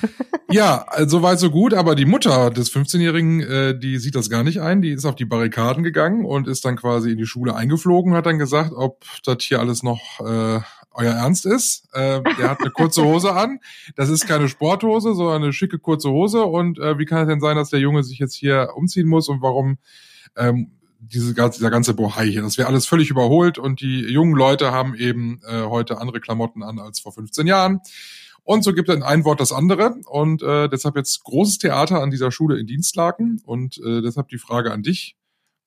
ja, 0.51 0.85
so 1.07 1.21
weit, 1.23 1.39
so 1.39 1.49
gut, 1.49 1.73
aber 1.73 1.95
die 1.95 2.05
Mutter 2.05 2.51
des 2.51 2.71
15-Jährigen, 2.71 3.41
äh, 3.41 3.77
die 3.77 3.97
sieht 3.97 4.15
das 4.15 4.29
gar 4.29 4.43
nicht 4.43 4.61
ein, 4.61 4.81
die 4.81 4.91
ist 4.91 5.05
auf 5.05 5.15
die 5.15 5.25
Barrikaden 5.25 5.83
gegangen 5.83 6.25
und 6.25 6.47
ist 6.47 6.63
dann 6.63 6.77
quasi 6.77 7.11
in 7.11 7.17
die 7.17 7.25
Schule 7.25 7.55
eingeflogen, 7.55 8.13
hat 8.13 8.27
dann 8.27 8.39
gesagt, 8.39 8.71
ob 8.73 9.03
das 9.25 9.43
hier 9.43 9.59
alles 9.59 9.83
noch 9.83 10.21
äh, 10.21 10.61
euer 10.93 11.13
Ernst 11.13 11.45
ist. 11.45 11.87
Äh, 11.93 12.21
der 12.37 12.49
hat 12.49 12.59
eine 12.61 12.71
kurze 12.71 13.03
Hose 13.03 13.33
an. 13.33 13.59
Das 13.95 14.09
ist 14.09 14.27
keine 14.27 14.49
Sporthose, 14.49 15.13
sondern 15.13 15.43
eine 15.43 15.53
schicke 15.53 15.79
kurze 15.79 16.09
Hose. 16.09 16.43
Und 16.43 16.79
äh, 16.79 16.97
wie 16.97 17.05
kann 17.05 17.21
es 17.21 17.27
denn 17.27 17.39
sein, 17.39 17.55
dass 17.55 17.69
der 17.69 17.79
Junge 17.79 18.03
sich 18.03 18.19
jetzt 18.19 18.35
hier 18.35 18.69
umziehen 18.75 19.07
muss 19.07 19.29
und 19.29 19.41
warum 19.41 19.77
ähm, 20.35 20.71
diese, 20.99 21.33
dieser 21.33 21.71
ganze 21.71 21.93
Bohai 21.93 22.27
hier? 22.27 22.41
Das 22.41 22.57
wäre 22.57 22.67
alles 22.67 22.85
völlig 22.85 23.09
überholt 23.09 23.57
und 23.57 23.81
die 23.81 24.01
jungen 24.01 24.35
Leute 24.35 24.71
haben 24.71 24.95
eben 24.95 25.41
äh, 25.47 25.63
heute 25.63 25.99
andere 25.99 26.19
Klamotten 26.19 26.63
an 26.63 26.79
als 26.79 26.99
vor 26.99 27.13
15 27.13 27.47
Jahren. 27.47 27.81
Und 28.43 28.63
so 28.63 28.73
gibt 28.73 28.89
es 28.89 29.01
ein 29.01 29.23
Wort 29.23 29.39
das 29.39 29.51
andere. 29.51 29.95
Und 30.07 30.41
äh, 30.41 30.67
deshalb 30.67 30.95
jetzt 30.95 31.23
großes 31.23 31.59
Theater 31.59 32.01
an 32.01 32.11
dieser 32.11 32.31
Schule 32.31 32.59
in 32.59 32.67
Dienstlaken. 32.67 33.41
Und 33.45 33.77
äh, 33.77 34.01
deshalb 34.01 34.29
die 34.29 34.39
Frage 34.39 34.71
an 34.71 34.83
dich. 34.83 35.15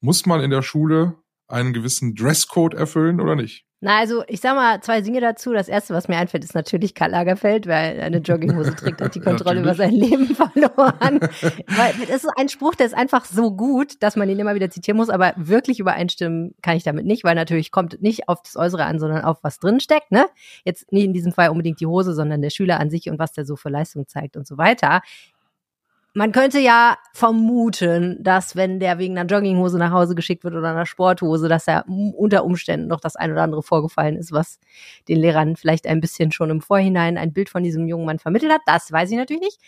Muss 0.00 0.26
man 0.26 0.40
in 0.40 0.50
der 0.50 0.62
Schule 0.62 1.16
einen 1.48 1.72
gewissen 1.72 2.14
Dresscode 2.14 2.74
erfüllen 2.74 3.20
oder 3.20 3.36
nicht? 3.36 3.64
Na, 3.84 3.98
also 3.98 4.24
ich 4.28 4.40
sag 4.40 4.54
mal 4.54 4.80
zwei 4.80 5.02
Dinge 5.02 5.20
dazu. 5.20 5.52
Das 5.52 5.68
erste, 5.68 5.92
was 5.92 6.08
mir 6.08 6.16
einfällt, 6.16 6.42
ist 6.42 6.54
natürlich 6.54 6.94
Karl 6.94 7.10
Lagerfeld, 7.10 7.66
weil 7.66 8.00
eine 8.00 8.16
Jogginghose 8.16 8.74
trägt, 8.76 9.02
hat 9.02 9.14
die 9.14 9.20
Kontrolle 9.20 9.60
über 9.60 9.74
sein 9.74 9.92
Leben 9.92 10.26
verloren. 10.34 11.20
weil 11.20 11.92
das 12.08 12.24
ist 12.24 12.30
ein 12.38 12.48
Spruch, 12.48 12.74
der 12.76 12.86
ist 12.86 12.94
einfach 12.94 13.26
so 13.26 13.54
gut, 13.54 14.02
dass 14.02 14.16
man 14.16 14.30
ihn 14.30 14.38
immer 14.38 14.54
wieder 14.54 14.70
zitieren 14.70 14.96
muss, 14.96 15.10
aber 15.10 15.34
wirklich 15.36 15.80
übereinstimmen 15.80 16.54
kann 16.62 16.78
ich 16.78 16.82
damit 16.82 17.04
nicht, 17.04 17.24
weil 17.24 17.34
natürlich 17.34 17.72
kommt 17.72 18.00
nicht 18.00 18.26
auf 18.26 18.40
das 18.40 18.56
Äußere 18.56 18.86
an, 18.86 18.98
sondern 18.98 19.22
auf 19.22 19.44
was 19.44 19.58
drin 19.58 19.80
steckt, 19.80 20.10
ne? 20.10 20.28
Jetzt 20.64 20.90
nicht 20.90 21.04
in 21.04 21.12
diesem 21.12 21.32
Fall 21.32 21.50
unbedingt 21.50 21.78
die 21.78 21.86
Hose, 21.86 22.14
sondern 22.14 22.40
der 22.40 22.48
Schüler 22.48 22.80
an 22.80 22.88
sich 22.88 23.10
und 23.10 23.18
was 23.18 23.32
der 23.32 23.44
so 23.44 23.54
für 23.54 23.68
Leistung 23.68 24.08
zeigt 24.08 24.38
und 24.38 24.46
so 24.46 24.56
weiter. 24.56 25.02
Man 26.16 26.30
könnte 26.30 26.60
ja 26.60 26.96
vermuten, 27.12 28.22
dass 28.22 28.54
wenn 28.54 28.78
der 28.78 28.98
wegen 28.98 29.18
einer 29.18 29.28
Jogginghose 29.28 29.78
nach 29.78 29.90
Hause 29.90 30.14
geschickt 30.14 30.44
wird 30.44 30.54
oder 30.54 30.70
einer 30.70 30.86
Sporthose, 30.86 31.48
dass 31.48 31.66
er 31.66 31.84
unter 31.88 32.44
Umständen 32.44 32.86
noch 32.86 33.00
das 33.00 33.16
ein 33.16 33.32
oder 33.32 33.42
andere 33.42 33.64
vorgefallen 33.64 34.16
ist, 34.16 34.30
was 34.30 34.60
den 35.08 35.18
Lehrern 35.18 35.56
vielleicht 35.56 35.88
ein 35.88 36.00
bisschen 36.00 36.30
schon 36.30 36.50
im 36.50 36.60
Vorhinein 36.60 37.18
ein 37.18 37.32
Bild 37.32 37.48
von 37.48 37.64
diesem 37.64 37.88
jungen 37.88 38.06
Mann 38.06 38.20
vermittelt 38.20 38.52
hat. 38.52 38.60
Das 38.64 38.92
weiß 38.92 39.10
ich 39.10 39.16
natürlich 39.16 39.42
nicht. 39.42 39.58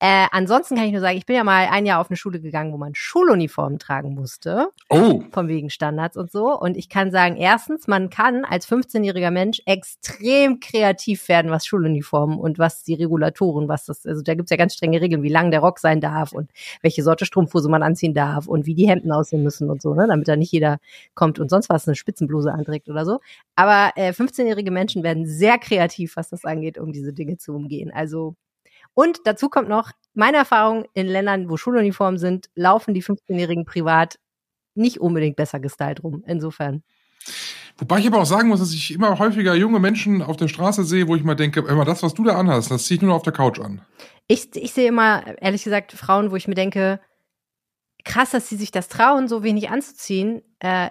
Äh, 0.00 0.26
ansonsten 0.32 0.74
kann 0.74 0.84
ich 0.84 0.92
nur 0.92 1.00
sagen, 1.00 1.16
ich 1.16 1.24
bin 1.24 1.36
ja 1.36 1.44
mal 1.44 1.68
ein 1.70 1.86
Jahr 1.86 2.00
auf 2.00 2.10
eine 2.10 2.16
Schule 2.16 2.40
gegangen, 2.40 2.72
wo 2.72 2.76
man 2.76 2.94
Schuluniformen 2.94 3.78
tragen 3.78 4.14
musste. 4.14 4.68
Oh. 4.90 5.22
Von 5.30 5.48
wegen 5.48 5.70
Standards 5.70 6.16
und 6.16 6.30
so. 6.30 6.58
Und 6.58 6.76
ich 6.76 6.88
kann 6.88 7.10
sagen, 7.10 7.36
erstens, 7.36 7.86
man 7.86 8.10
kann 8.10 8.44
als 8.44 8.68
15-jähriger 8.68 9.30
Mensch 9.30 9.62
extrem 9.66 10.60
kreativ 10.60 11.28
werden, 11.28 11.50
was 11.50 11.64
Schuluniformen 11.64 12.38
und 12.38 12.58
was 12.58 12.82
die 12.82 12.94
Regulatoren, 12.94 13.68
was 13.68 13.86
das, 13.86 14.04
also 14.04 14.20
da 14.22 14.34
gibt's 14.34 14.50
ja 14.50 14.56
ganz 14.56 14.74
strenge 14.74 15.00
Regeln, 15.00 15.22
wie 15.22 15.28
lang 15.28 15.50
der 15.50 15.60
Rock 15.60 15.78
sein 15.78 16.00
darf 16.00 16.32
und 16.32 16.50
welche 16.82 17.02
Sorte 17.02 17.24
Strumpfhose 17.24 17.68
man 17.68 17.82
anziehen 17.82 18.14
darf 18.14 18.46
und 18.48 18.66
wie 18.66 18.74
die 18.74 18.88
Hemden 18.88 19.12
aussehen 19.12 19.42
müssen 19.42 19.70
und 19.70 19.80
so, 19.80 19.94
ne, 19.94 20.06
damit 20.08 20.28
da 20.28 20.36
nicht 20.36 20.52
jeder 20.52 20.78
kommt 21.14 21.38
und 21.38 21.48
sonst 21.48 21.68
was 21.68 21.86
eine 21.86 21.94
Spitzenbluse 21.94 22.52
anträgt 22.52 22.88
oder 22.88 23.04
so. 23.04 23.20
Aber 23.54 23.92
äh, 23.96 24.10
15-jährige 24.10 24.70
Menschen 24.70 25.02
werden 25.02 25.24
sehr 25.26 25.58
kreativ, 25.58 26.16
was 26.16 26.30
das 26.30 26.44
angeht, 26.44 26.78
um 26.78 26.92
diese 26.92 27.12
Dinge 27.12 27.38
zu 27.38 27.54
umgehen. 27.54 27.92
Also 27.92 28.34
und 28.94 29.18
dazu 29.24 29.48
kommt 29.48 29.68
noch, 29.68 29.90
meine 30.14 30.36
Erfahrung 30.36 30.86
in 30.94 31.06
Ländern, 31.06 31.50
wo 31.50 31.56
Schuluniformen 31.56 32.18
sind, 32.18 32.48
laufen 32.54 32.94
die 32.94 33.02
15-Jährigen 33.02 33.64
privat 33.64 34.18
nicht 34.74 35.00
unbedingt 35.00 35.36
besser 35.36 35.60
gestylt 35.60 36.02
rum. 36.02 36.22
Insofern. 36.26 36.82
Wobei 37.78 37.98
ich 37.98 38.06
aber 38.06 38.20
auch 38.20 38.26
sagen 38.26 38.48
muss, 38.48 38.60
dass 38.60 38.72
ich 38.72 38.92
immer 38.92 39.18
häufiger 39.18 39.54
junge 39.54 39.80
Menschen 39.80 40.22
auf 40.22 40.36
der 40.36 40.48
Straße 40.48 40.84
sehe, 40.84 41.08
wo 41.08 41.16
ich 41.16 41.24
mal 41.24 41.34
denke, 41.34 41.60
immer 41.60 41.84
das, 41.84 42.02
was 42.02 42.14
du 42.14 42.22
da 42.22 42.36
anhast, 42.36 42.70
das 42.70 42.84
ziehe 42.84 42.96
ich 42.96 43.02
nur 43.02 43.10
noch 43.10 43.16
auf 43.16 43.22
der 43.22 43.32
Couch 43.32 43.58
an. 43.58 43.82
Ich, 44.28 44.54
ich 44.54 44.72
sehe 44.72 44.88
immer, 44.88 45.24
ehrlich 45.42 45.64
gesagt, 45.64 45.92
Frauen, 45.92 46.30
wo 46.30 46.36
ich 46.36 46.46
mir 46.46 46.54
denke, 46.54 47.00
krass, 48.04 48.30
dass 48.30 48.48
sie 48.48 48.56
sich 48.56 48.70
das 48.70 48.88
trauen, 48.88 49.26
so 49.26 49.42
wenig 49.42 49.70
anzuziehen. 49.70 50.42
Äh, 50.60 50.90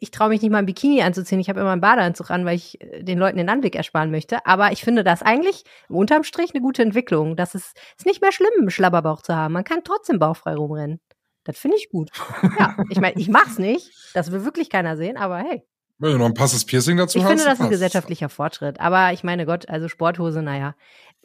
ich 0.00 0.10
traue 0.10 0.28
mich 0.28 0.42
nicht 0.42 0.50
mal 0.50 0.58
ein 0.58 0.66
Bikini 0.66 1.02
anzuziehen. 1.02 1.40
Ich 1.40 1.48
habe 1.48 1.60
immer 1.60 1.72
einen 1.72 1.80
Badeanzug 1.80 2.30
an, 2.30 2.44
weil 2.44 2.56
ich 2.56 2.80
äh, 2.80 3.02
den 3.02 3.18
Leuten 3.18 3.38
den 3.38 3.48
Anblick 3.48 3.74
ersparen 3.74 4.10
möchte. 4.10 4.44
Aber 4.46 4.72
ich 4.72 4.82
finde 4.82 5.04
das 5.04 5.22
eigentlich 5.22 5.64
unterm 5.88 6.24
Strich 6.24 6.54
eine 6.54 6.62
gute 6.62 6.82
Entwicklung. 6.82 7.36
Das 7.36 7.54
ist, 7.54 7.76
ist 7.96 8.06
nicht 8.06 8.20
mehr 8.20 8.32
schlimm, 8.32 8.50
einen 8.58 8.70
Schlabberbauch 8.70 9.22
zu 9.22 9.34
haben. 9.34 9.52
Man 9.54 9.64
kann 9.64 9.84
trotzdem 9.84 10.18
bauchfrei 10.18 10.54
rumrennen. 10.54 11.00
Das 11.44 11.58
finde 11.58 11.76
ich 11.76 11.90
gut. 11.90 12.10
Ja, 12.58 12.76
ich 12.90 13.00
meine, 13.00 13.18
ich 13.18 13.28
mach's 13.28 13.58
nicht. 13.58 13.90
Das 14.14 14.30
will 14.30 14.44
wirklich 14.44 14.70
keiner 14.70 14.96
sehen, 14.96 15.16
aber 15.16 15.38
hey. 15.38 15.64
Wenn 15.98 16.12
du 16.12 16.18
noch 16.18 16.26
ein 16.26 16.34
passes 16.34 16.64
Piercing 16.64 16.96
dazu 16.96 17.18
ich 17.18 17.24
hast. 17.24 17.30
Ich 17.30 17.38
finde 17.38 17.50
das 17.50 17.58
ein 17.58 17.64
passt. 17.64 17.70
gesellschaftlicher 17.70 18.28
Fortschritt. 18.28 18.80
Aber 18.80 19.12
ich 19.12 19.22
meine 19.22 19.46
Gott, 19.46 19.68
also 19.68 19.88
Sporthose, 19.88 20.42
naja. 20.42 20.74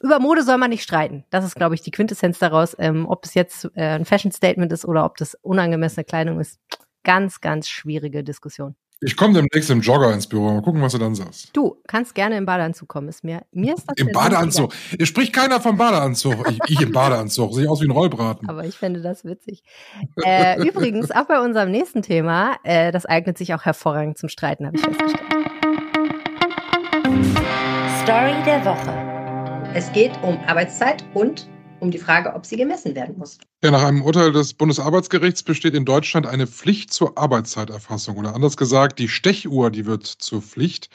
Über 0.00 0.20
Mode 0.20 0.44
soll 0.44 0.58
man 0.58 0.70
nicht 0.70 0.84
streiten. 0.84 1.24
Das 1.30 1.44
ist, 1.44 1.56
glaube 1.56 1.74
ich, 1.74 1.82
die 1.82 1.90
Quintessenz 1.90 2.38
daraus. 2.38 2.76
Ähm, 2.78 3.06
ob 3.08 3.24
es 3.24 3.34
jetzt 3.34 3.68
äh, 3.74 3.96
ein 3.96 4.04
Fashion-Statement 4.04 4.72
ist 4.72 4.84
oder 4.84 5.04
ob 5.04 5.16
das 5.16 5.34
unangemessene 5.42 6.04
Kleidung 6.04 6.38
ist. 6.38 6.60
Ganz, 7.04 7.40
ganz 7.40 7.68
schwierige 7.68 8.24
Diskussion. 8.24 8.74
Ich 9.00 9.16
komme 9.16 9.34
demnächst 9.34 9.70
im 9.70 9.80
Jogger 9.80 10.12
ins 10.12 10.26
Büro. 10.26 10.50
Mal 10.54 10.62
gucken, 10.62 10.82
was 10.82 10.90
du 10.90 10.98
dann 10.98 11.14
sagst. 11.14 11.56
Du 11.56 11.80
kannst 11.86 12.16
gerne 12.16 12.36
im 12.36 12.44
Badeanzug 12.44 12.88
kommen. 12.88 13.08
Ist 13.08 13.22
mir, 13.22 13.42
mir 13.52 13.74
ist 13.74 13.84
das 13.86 13.96
Im 13.96 14.10
Badeanzug. 14.10 14.74
Hier 14.96 15.06
spricht 15.06 15.32
keiner 15.32 15.60
vom 15.60 15.76
Badeanzug. 15.76 16.50
Ich, 16.50 16.58
ich 16.66 16.80
im 16.80 16.90
Badeanzug. 16.90 17.54
Sehe 17.54 17.70
aus 17.70 17.80
wie 17.80 17.86
ein 17.86 17.92
Rollbraten. 17.92 18.48
Aber 18.48 18.64
ich 18.64 18.76
fände 18.76 19.00
das 19.00 19.24
witzig. 19.24 19.62
Äh, 20.24 20.60
übrigens, 20.66 21.12
auch 21.12 21.26
bei 21.26 21.40
unserem 21.40 21.70
nächsten 21.70 22.02
Thema, 22.02 22.56
äh, 22.64 22.90
das 22.90 23.06
eignet 23.06 23.38
sich 23.38 23.54
auch 23.54 23.64
hervorragend 23.64 24.18
zum 24.18 24.28
Streiten, 24.28 24.66
habe 24.66 24.76
ich 24.76 24.82
festgestellt. 24.82 25.22
Story 28.02 28.34
der 28.44 28.64
Woche. 28.64 29.74
Es 29.74 29.92
geht 29.92 30.12
um 30.22 30.36
Arbeitszeit 30.48 31.04
und 31.14 31.48
um 31.80 31.90
die 31.90 31.98
Frage, 31.98 32.34
ob 32.34 32.46
sie 32.46 32.56
gemessen 32.56 32.94
werden 32.94 33.16
muss. 33.18 33.38
Ja, 33.62 33.70
nach 33.70 33.82
einem 33.82 34.02
Urteil 34.02 34.32
des 34.32 34.54
Bundesarbeitsgerichts 34.54 35.42
besteht 35.42 35.74
in 35.74 35.84
Deutschland 35.84 36.26
eine 36.26 36.46
Pflicht 36.46 36.92
zur 36.92 37.18
Arbeitszeiterfassung. 37.18 38.16
Oder 38.16 38.34
anders 38.34 38.56
gesagt, 38.56 38.98
die 38.98 39.08
Stechuhr, 39.08 39.70
die 39.70 39.86
wird 39.86 40.06
zur 40.06 40.42
Pflicht. 40.42 40.90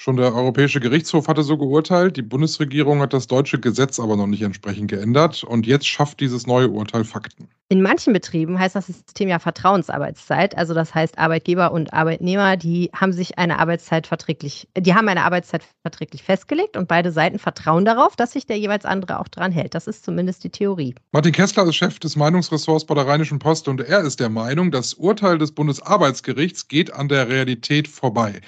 Schon 0.00 0.16
der 0.16 0.32
Europäische 0.32 0.78
Gerichtshof 0.78 1.26
hatte 1.26 1.42
so 1.42 1.58
geurteilt. 1.58 2.16
Die 2.16 2.22
Bundesregierung 2.22 3.00
hat 3.00 3.12
das 3.12 3.26
deutsche 3.26 3.58
Gesetz 3.58 3.98
aber 3.98 4.16
noch 4.16 4.28
nicht 4.28 4.42
entsprechend 4.42 4.88
geändert. 4.88 5.42
Und 5.42 5.66
jetzt 5.66 5.88
schafft 5.88 6.20
dieses 6.20 6.46
neue 6.46 6.68
Urteil 6.68 7.02
Fakten. 7.02 7.48
In 7.68 7.82
manchen 7.82 8.12
Betrieben 8.12 8.60
heißt 8.60 8.76
das 8.76 8.86
System 8.86 9.28
ja 9.28 9.40
Vertrauensarbeitszeit. 9.40 10.56
Also 10.56 10.72
das 10.72 10.94
heißt, 10.94 11.18
Arbeitgeber 11.18 11.72
und 11.72 11.92
Arbeitnehmer, 11.92 12.56
die 12.56 12.90
haben 12.94 13.12
sich 13.12 13.38
eine 13.38 13.58
Arbeitszeit 13.58 14.06
verträglich, 14.06 14.68
die 14.78 14.94
haben 14.94 15.08
eine 15.08 15.24
Arbeitszeit 15.24 15.64
verträglich 15.82 16.22
festgelegt 16.22 16.76
und 16.76 16.86
beide 16.86 17.10
Seiten 17.10 17.40
vertrauen 17.40 17.84
darauf, 17.84 18.14
dass 18.14 18.32
sich 18.32 18.46
der 18.46 18.56
jeweils 18.56 18.84
andere 18.84 19.18
auch 19.18 19.28
dran 19.28 19.50
hält. 19.50 19.74
Das 19.74 19.88
ist 19.88 20.04
zumindest 20.04 20.44
die 20.44 20.50
Theorie. 20.50 20.94
Martin 21.10 21.32
Kessler 21.32 21.64
ist 21.64 21.74
Chef 21.74 21.98
des 21.98 22.14
Meinungsressorts 22.14 22.86
bei 22.86 22.94
der 22.94 23.06
Rheinischen 23.06 23.40
Post 23.40 23.66
und 23.66 23.80
er 23.80 24.00
ist 24.00 24.20
der 24.20 24.30
Meinung, 24.30 24.70
das 24.70 24.94
Urteil 24.94 25.38
des 25.38 25.52
Bundesarbeitsgerichts 25.52 26.68
geht 26.68 26.92
an 26.94 27.08
der 27.08 27.28
Realität 27.28 27.88
vorbei. 27.88 28.40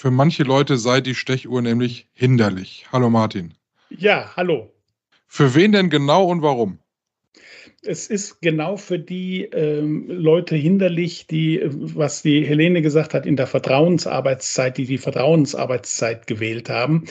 Für 0.00 0.12
manche 0.12 0.44
Leute 0.44 0.78
sei 0.78 1.00
die 1.00 1.16
Stechuhr 1.16 1.60
nämlich 1.60 2.08
hinderlich. 2.14 2.86
Hallo 2.92 3.10
Martin. 3.10 3.54
Ja, 3.90 4.30
hallo. 4.36 4.72
Für 5.26 5.56
wen 5.56 5.72
denn 5.72 5.90
genau 5.90 6.22
und 6.26 6.40
warum? 6.40 6.78
Es 7.82 8.08
ist 8.08 8.42
genau 8.42 8.76
für 8.76 8.98
die 8.98 9.44
ähm, 9.44 10.06
Leute 10.08 10.56
hinderlich, 10.56 11.28
die, 11.28 11.60
was 11.64 12.22
die 12.22 12.44
Helene 12.44 12.82
gesagt 12.82 13.14
hat, 13.14 13.24
in 13.24 13.36
der 13.36 13.46
Vertrauensarbeitszeit, 13.46 14.76
die 14.78 14.84
die 14.84 14.98
Vertrauensarbeitszeit 14.98 16.26
gewählt 16.26 16.68
haben, 16.70 17.04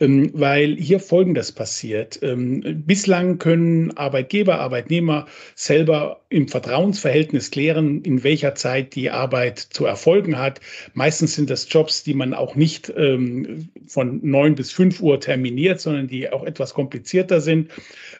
ähm, 0.00 0.30
weil 0.32 0.76
hier 0.76 0.98
Folgendes 0.98 1.52
passiert. 1.52 2.18
Ähm, 2.22 2.84
bislang 2.86 3.36
können 3.38 3.96
Arbeitgeber, 3.98 4.60
Arbeitnehmer 4.60 5.26
selber 5.54 6.22
im 6.30 6.48
Vertrauensverhältnis 6.48 7.50
klären, 7.50 8.00
in 8.02 8.24
welcher 8.24 8.54
Zeit 8.54 8.94
die 8.94 9.10
Arbeit 9.10 9.58
zu 9.58 9.84
erfolgen 9.84 10.38
hat. 10.38 10.60
Meistens 10.94 11.34
sind 11.34 11.50
das 11.50 11.66
Jobs, 11.70 12.02
die 12.02 12.14
man 12.14 12.32
auch 12.32 12.54
nicht 12.56 12.92
ähm, 12.96 13.68
von 13.86 14.20
neun 14.22 14.54
bis 14.54 14.72
fünf 14.72 15.00
Uhr 15.00 15.20
terminiert, 15.20 15.80
sondern 15.80 16.08
die 16.08 16.32
auch 16.32 16.44
etwas 16.44 16.72
komplizierter 16.72 17.42
sind. 17.42 17.70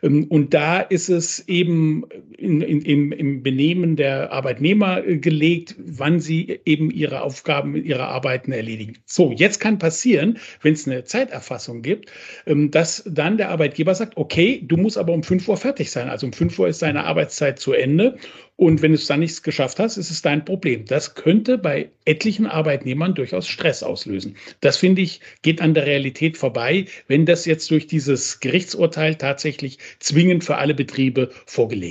Ähm, 0.02 0.24
und 0.28 0.52
da 0.52 0.80
ist 0.80 1.08
es 1.08 1.48
eben 1.48 2.03
in, 2.36 2.60
in, 2.60 3.12
im, 3.12 3.42
Benehmen 3.42 3.96
der 3.96 4.32
Arbeitnehmer 4.32 5.02
gelegt, 5.02 5.76
wann 5.78 6.20
sie 6.20 6.60
eben 6.64 6.90
ihre 6.90 7.22
Aufgaben, 7.22 7.76
ihre 7.76 8.04
Arbeiten 8.04 8.52
erledigen. 8.52 8.98
So, 9.06 9.32
jetzt 9.32 9.60
kann 9.60 9.78
passieren, 9.78 10.38
wenn 10.62 10.74
es 10.74 10.86
eine 10.86 11.04
Zeiterfassung 11.04 11.82
gibt, 11.82 12.10
dass 12.46 13.02
dann 13.06 13.36
der 13.36 13.50
Arbeitgeber 13.50 13.94
sagt, 13.94 14.16
okay, 14.16 14.62
du 14.64 14.76
musst 14.76 14.98
aber 14.98 15.12
um 15.12 15.22
5 15.22 15.48
Uhr 15.48 15.56
fertig 15.56 15.90
sein. 15.90 16.08
Also 16.08 16.26
um 16.26 16.32
5 16.32 16.58
Uhr 16.58 16.68
ist 16.68 16.82
deine 16.82 17.04
Arbeitszeit 17.04 17.58
zu 17.58 17.72
Ende. 17.72 18.16
Und 18.56 18.82
wenn 18.82 18.92
du 18.92 18.98
es 18.98 19.08
dann 19.08 19.18
nichts 19.20 19.42
geschafft 19.42 19.80
hast, 19.80 19.96
ist 19.96 20.10
es 20.10 20.22
dein 20.22 20.44
Problem. 20.44 20.84
Das 20.84 21.16
könnte 21.16 21.58
bei 21.58 21.90
etlichen 22.04 22.46
Arbeitnehmern 22.46 23.14
durchaus 23.14 23.48
Stress 23.48 23.82
auslösen. 23.82 24.36
Das 24.60 24.76
finde 24.76 25.02
ich, 25.02 25.20
geht 25.42 25.60
an 25.60 25.74
der 25.74 25.86
Realität 25.86 26.36
vorbei, 26.36 26.84
wenn 27.08 27.26
das 27.26 27.46
jetzt 27.46 27.68
durch 27.72 27.88
dieses 27.88 28.38
Gerichtsurteil 28.38 29.16
tatsächlich 29.16 29.78
zwingend 29.98 30.44
für 30.44 30.56
alle 30.56 30.74
Betriebe 30.74 31.30
vorgelegt, 31.46 31.83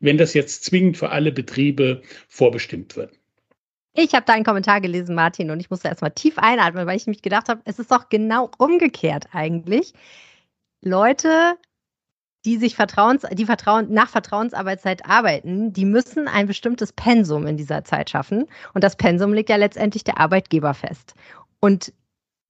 wenn 0.00 0.18
das 0.18 0.34
jetzt 0.34 0.64
zwingend 0.64 0.96
für 0.96 1.10
alle 1.10 1.32
Betriebe 1.32 2.02
vorbestimmt 2.28 2.96
wird. 2.96 3.12
Ich 3.94 4.14
habe 4.14 4.24
deinen 4.24 4.44
Kommentar 4.44 4.80
gelesen, 4.80 5.14
Martin, 5.14 5.50
und 5.50 5.60
ich 5.60 5.68
musste 5.68 5.88
erstmal 5.88 6.12
tief 6.12 6.38
einatmen, 6.38 6.86
weil 6.86 6.96
ich 6.96 7.06
mich 7.06 7.22
gedacht 7.22 7.48
habe, 7.48 7.60
es 7.64 7.78
ist 7.78 7.90
doch 7.90 8.08
genau 8.08 8.50
umgekehrt 8.58 9.26
eigentlich. 9.32 9.92
Leute 10.82 11.56
die 12.44 12.56
sich 12.56 12.74
Vertrauens, 12.74 13.26
die 13.32 13.44
Vertrauen, 13.44 13.92
nach 13.92 14.08
Vertrauensarbeitszeit 14.08 15.04
arbeiten, 15.04 15.72
die 15.72 15.84
müssen 15.84 16.26
ein 16.26 16.46
bestimmtes 16.46 16.92
Pensum 16.92 17.46
in 17.46 17.56
dieser 17.56 17.84
Zeit 17.84 18.10
schaffen. 18.10 18.46
Und 18.72 18.82
das 18.82 18.96
Pensum 18.96 19.34
legt 19.34 19.50
ja 19.50 19.56
letztendlich 19.56 20.04
der 20.04 20.18
Arbeitgeber 20.18 20.72
fest. 20.72 21.14
Und 21.60 21.92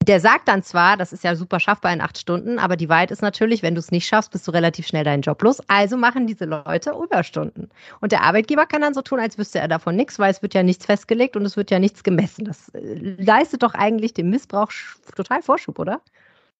der 0.07 0.19
sagt 0.19 0.47
dann 0.47 0.63
zwar, 0.63 0.97
das 0.97 1.13
ist 1.13 1.23
ja 1.23 1.35
super 1.35 1.59
schaffbar 1.59 1.93
in 1.93 2.01
acht 2.01 2.17
Stunden, 2.17 2.57
aber 2.57 2.75
die 2.75 2.89
Wahrheit 2.89 3.11
ist 3.11 3.21
natürlich, 3.21 3.61
wenn 3.61 3.75
du 3.75 3.79
es 3.79 3.91
nicht 3.91 4.07
schaffst, 4.07 4.31
bist 4.31 4.47
du 4.47 4.51
relativ 4.51 4.87
schnell 4.87 5.03
deinen 5.03 5.21
Job 5.21 5.41
los. 5.43 5.61
Also 5.67 5.95
machen 5.95 6.25
diese 6.25 6.45
Leute 6.45 6.91
Überstunden. 6.91 7.69
Und 7.99 8.11
der 8.11 8.23
Arbeitgeber 8.23 8.65
kann 8.65 8.81
dann 8.81 8.93
so 8.93 9.01
tun, 9.01 9.19
als 9.19 9.37
wüsste 9.37 9.59
er 9.59 9.67
davon 9.67 9.95
nichts, 9.95 10.17
weil 10.17 10.31
es 10.31 10.41
wird 10.41 10.53
ja 10.53 10.63
nichts 10.63 10.85
festgelegt 10.85 11.35
und 11.35 11.45
es 11.45 11.55
wird 11.55 11.69
ja 11.69 11.79
nichts 11.79 12.03
gemessen. 12.03 12.45
Das 12.45 12.69
äh, 12.69 13.15
leistet 13.17 13.63
doch 13.63 13.73
eigentlich 13.73 14.13
dem 14.13 14.29
Missbrauch 14.29 14.71
total 15.15 15.41
Vorschub, 15.41 15.77
oder? 15.77 16.01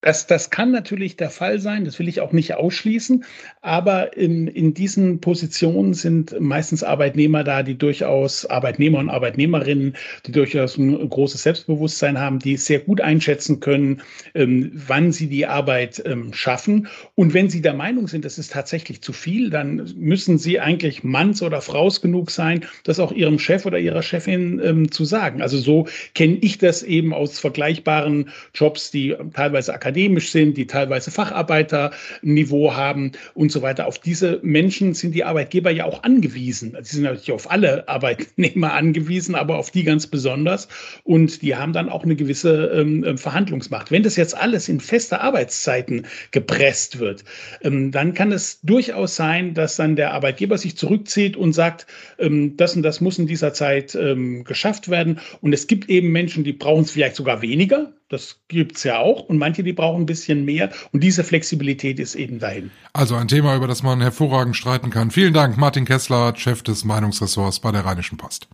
Das, 0.01 0.25
das 0.25 0.50
kann 0.50 0.72
natürlich 0.72 1.15
der 1.15 1.29
Fall 1.29 1.60
sein, 1.60 1.86
das 1.86 2.00
will 2.00 2.08
ich 2.08 2.22
auch 2.22 2.31
nicht 2.31 2.55
ausschließen, 2.55 3.24
aber 3.62 4.17
in, 4.17 4.48
in 4.48 4.74
diesen 4.74 5.22
Positionen 5.22 5.93
sind 5.93 6.39
meistens 6.39 6.84
Arbeitnehmer 6.84 7.43
da, 7.43 7.62
die 7.62 7.77
durchaus 7.77 8.48
Arbeitnehmer 8.48 8.98
und 8.98 9.10
Arbeitnehmerinnen, 9.10 9.96
die 10.25 10.31
durchaus 10.31 10.77
ein 10.77 11.08
großes 11.08 11.43
Selbstbewusstsein 11.43 12.20
haben, 12.20 12.39
die 12.39 12.58
sehr 12.58 12.79
gut 12.79 13.00
einschätzen 13.00 13.60
können, 13.60 14.01
ähm, 14.34 14.72
wann 14.74 15.12
sie 15.12 15.27
die 15.27 15.46
Arbeit 15.46 16.01
ähm, 16.03 16.34
schaffen. 16.34 16.88
Und 17.13 17.36
wenn 17.36 17.51
sie 17.51 17.62
der 17.62 17.75
Meinung 17.75 18.08
sind, 18.08 18.25
das 18.25 18.39
ist 18.39 18.53
tatsächlich 18.53 19.01
zu 19.01 19.13
viel, 19.13 19.51
dann 19.51 19.88
müssen 19.96 20.39
sie 20.39 20.60
eigentlich 20.60 21.03
Manns 21.03 21.43
oder 21.43 21.62
Fraus 21.62 22.01
genug 22.01 22.31
sein, 22.31 22.65
das 22.86 23.00
auch 23.00 23.12
ihrem 23.12 23.38
Chef 23.38 23.67
oder 23.67 23.77
ihrer 23.77 24.01
Chefin 24.01 24.60
ähm, 24.63 24.91
zu 24.91 25.05
sagen. 25.05 25.43
Also 25.43 25.60
so 25.60 25.88
kenne 26.15 26.39
ich 26.41 26.58
das 26.58 26.81
eben 26.81 27.13
aus 27.13 27.38
vergleichbaren 27.38 28.29
Jobs, 28.55 28.89
die 28.89 29.15
teilweise 29.34 29.75
akademisch 29.75 29.90
akademisch 29.91 30.31
sind, 30.31 30.55
die 30.55 30.67
teilweise 30.67 31.12
Facharbeiterniveau 31.12 32.74
haben 32.74 33.12
und 33.33 33.51
so 33.51 33.62
weiter. 33.62 33.88
Auf 33.88 34.00
diese 34.00 34.39
Menschen 34.41 34.93
sind 34.93 35.13
die 35.13 35.25
Arbeitgeber 35.25 35.69
ja 35.69 35.83
auch 35.83 36.03
angewiesen. 36.03 36.77
Sie 36.81 36.95
sind 36.95 37.03
natürlich 37.03 37.33
auf 37.33 37.51
alle 37.51 37.88
Arbeitnehmer 37.89 38.74
angewiesen, 38.81 39.36
aber 39.36 39.57
auf 39.57 39.69
die 39.69 39.83
ganz 39.83 40.07
besonders. 40.07 40.69
Und 41.03 41.41
die 41.41 41.55
haben 41.57 41.74
dann 41.74 41.89
auch 41.89 42.03
eine 42.03 42.15
gewisse 42.15 42.67
ähm, 42.74 43.03
ähm 43.03 43.17
Verhandlungsmacht. 43.17 43.91
Wenn 43.91 44.03
das 44.03 44.15
jetzt 44.15 44.36
alles 44.36 44.69
in 44.69 44.79
feste 44.79 45.19
Arbeitszeiten 45.19 46.07
gepresst 46.31 47.00
wird, 47.00 47.25
ähm, 47.62 47.91
dann 47.91 48.13
kann 48.13 48.31
es 48.31 48.62
durchaus 48.62 49.17
sein, 49.17 49.53
dass 49.53 49.75
dann 49.75 49.98
der 49.98 50.13
Arbeitgeber 50.13 50.57
sich 50.57 50.77
zurückzieht 50.77 51.36
und 51.36 51.51
sagt, 51.51 51.86
ähm, 52.17 52.55
das 52.55 52.75
und 52.75 52.83
das 52.83 53.01
muss 53.01 53.19
in 53.19 53.27
dieser 53.27 53.53
Zeit 53.53 53.93
ähm, 53.95 54.45
geschafft 54.45 54.89
werden. 54.89 55.19
Und 55.41 55.51
es 55.51 55.67
gibt 55.67 55.89
eben 55.89 56.12
Menschen, 56.12 56.45
die 56.45 56.53
brauchen 56.53 56.83
es 56.83 56.91
vielleicht 56.91 57.17
sogar 57.17 57.41
weniger. 57.41 57.91
Das 58.12 58.39
gibt 58.50 58.75
es 58.75 58.84
ja 58.84 59.00
auch. 59.00 59.22
Und 59.22 59.38
manche, 59.38 59.63
die 59.63 59.72
brauchen 59.72 60.01
ein 60.01 60.06
bisschen 60.06 60.44
mehr. 60.44 60.70
Und 60.91 61.01
diese 61.01 61.24
Flexibilität 61.24 61.98
ist 61.98 62.15
eben 62.15 62.39
dahin. 62.39 62.70
Also 62.91 63.15
ein 63.15 63.30
Thema, 63.30 63.56
über 63.56 63.68
das 63.68 63.84
man 63.84 64.01
hervorragend 64.01 64.58
streiten 64.58 64.89
kann. 64.89 65.12
Vielen 65.12 65.34
Dank, 65.34 65.58
Martin 65.58 65.86
Kessler, 65.86 66.36
Chef 66.36 66.62
des 66.62 66.84
Meinungsressorts 66.84 67.62
bei 67.62 67.72
der 67.72 67.86
Rheinischen 67.86 68.18
Post. 68.18 68.50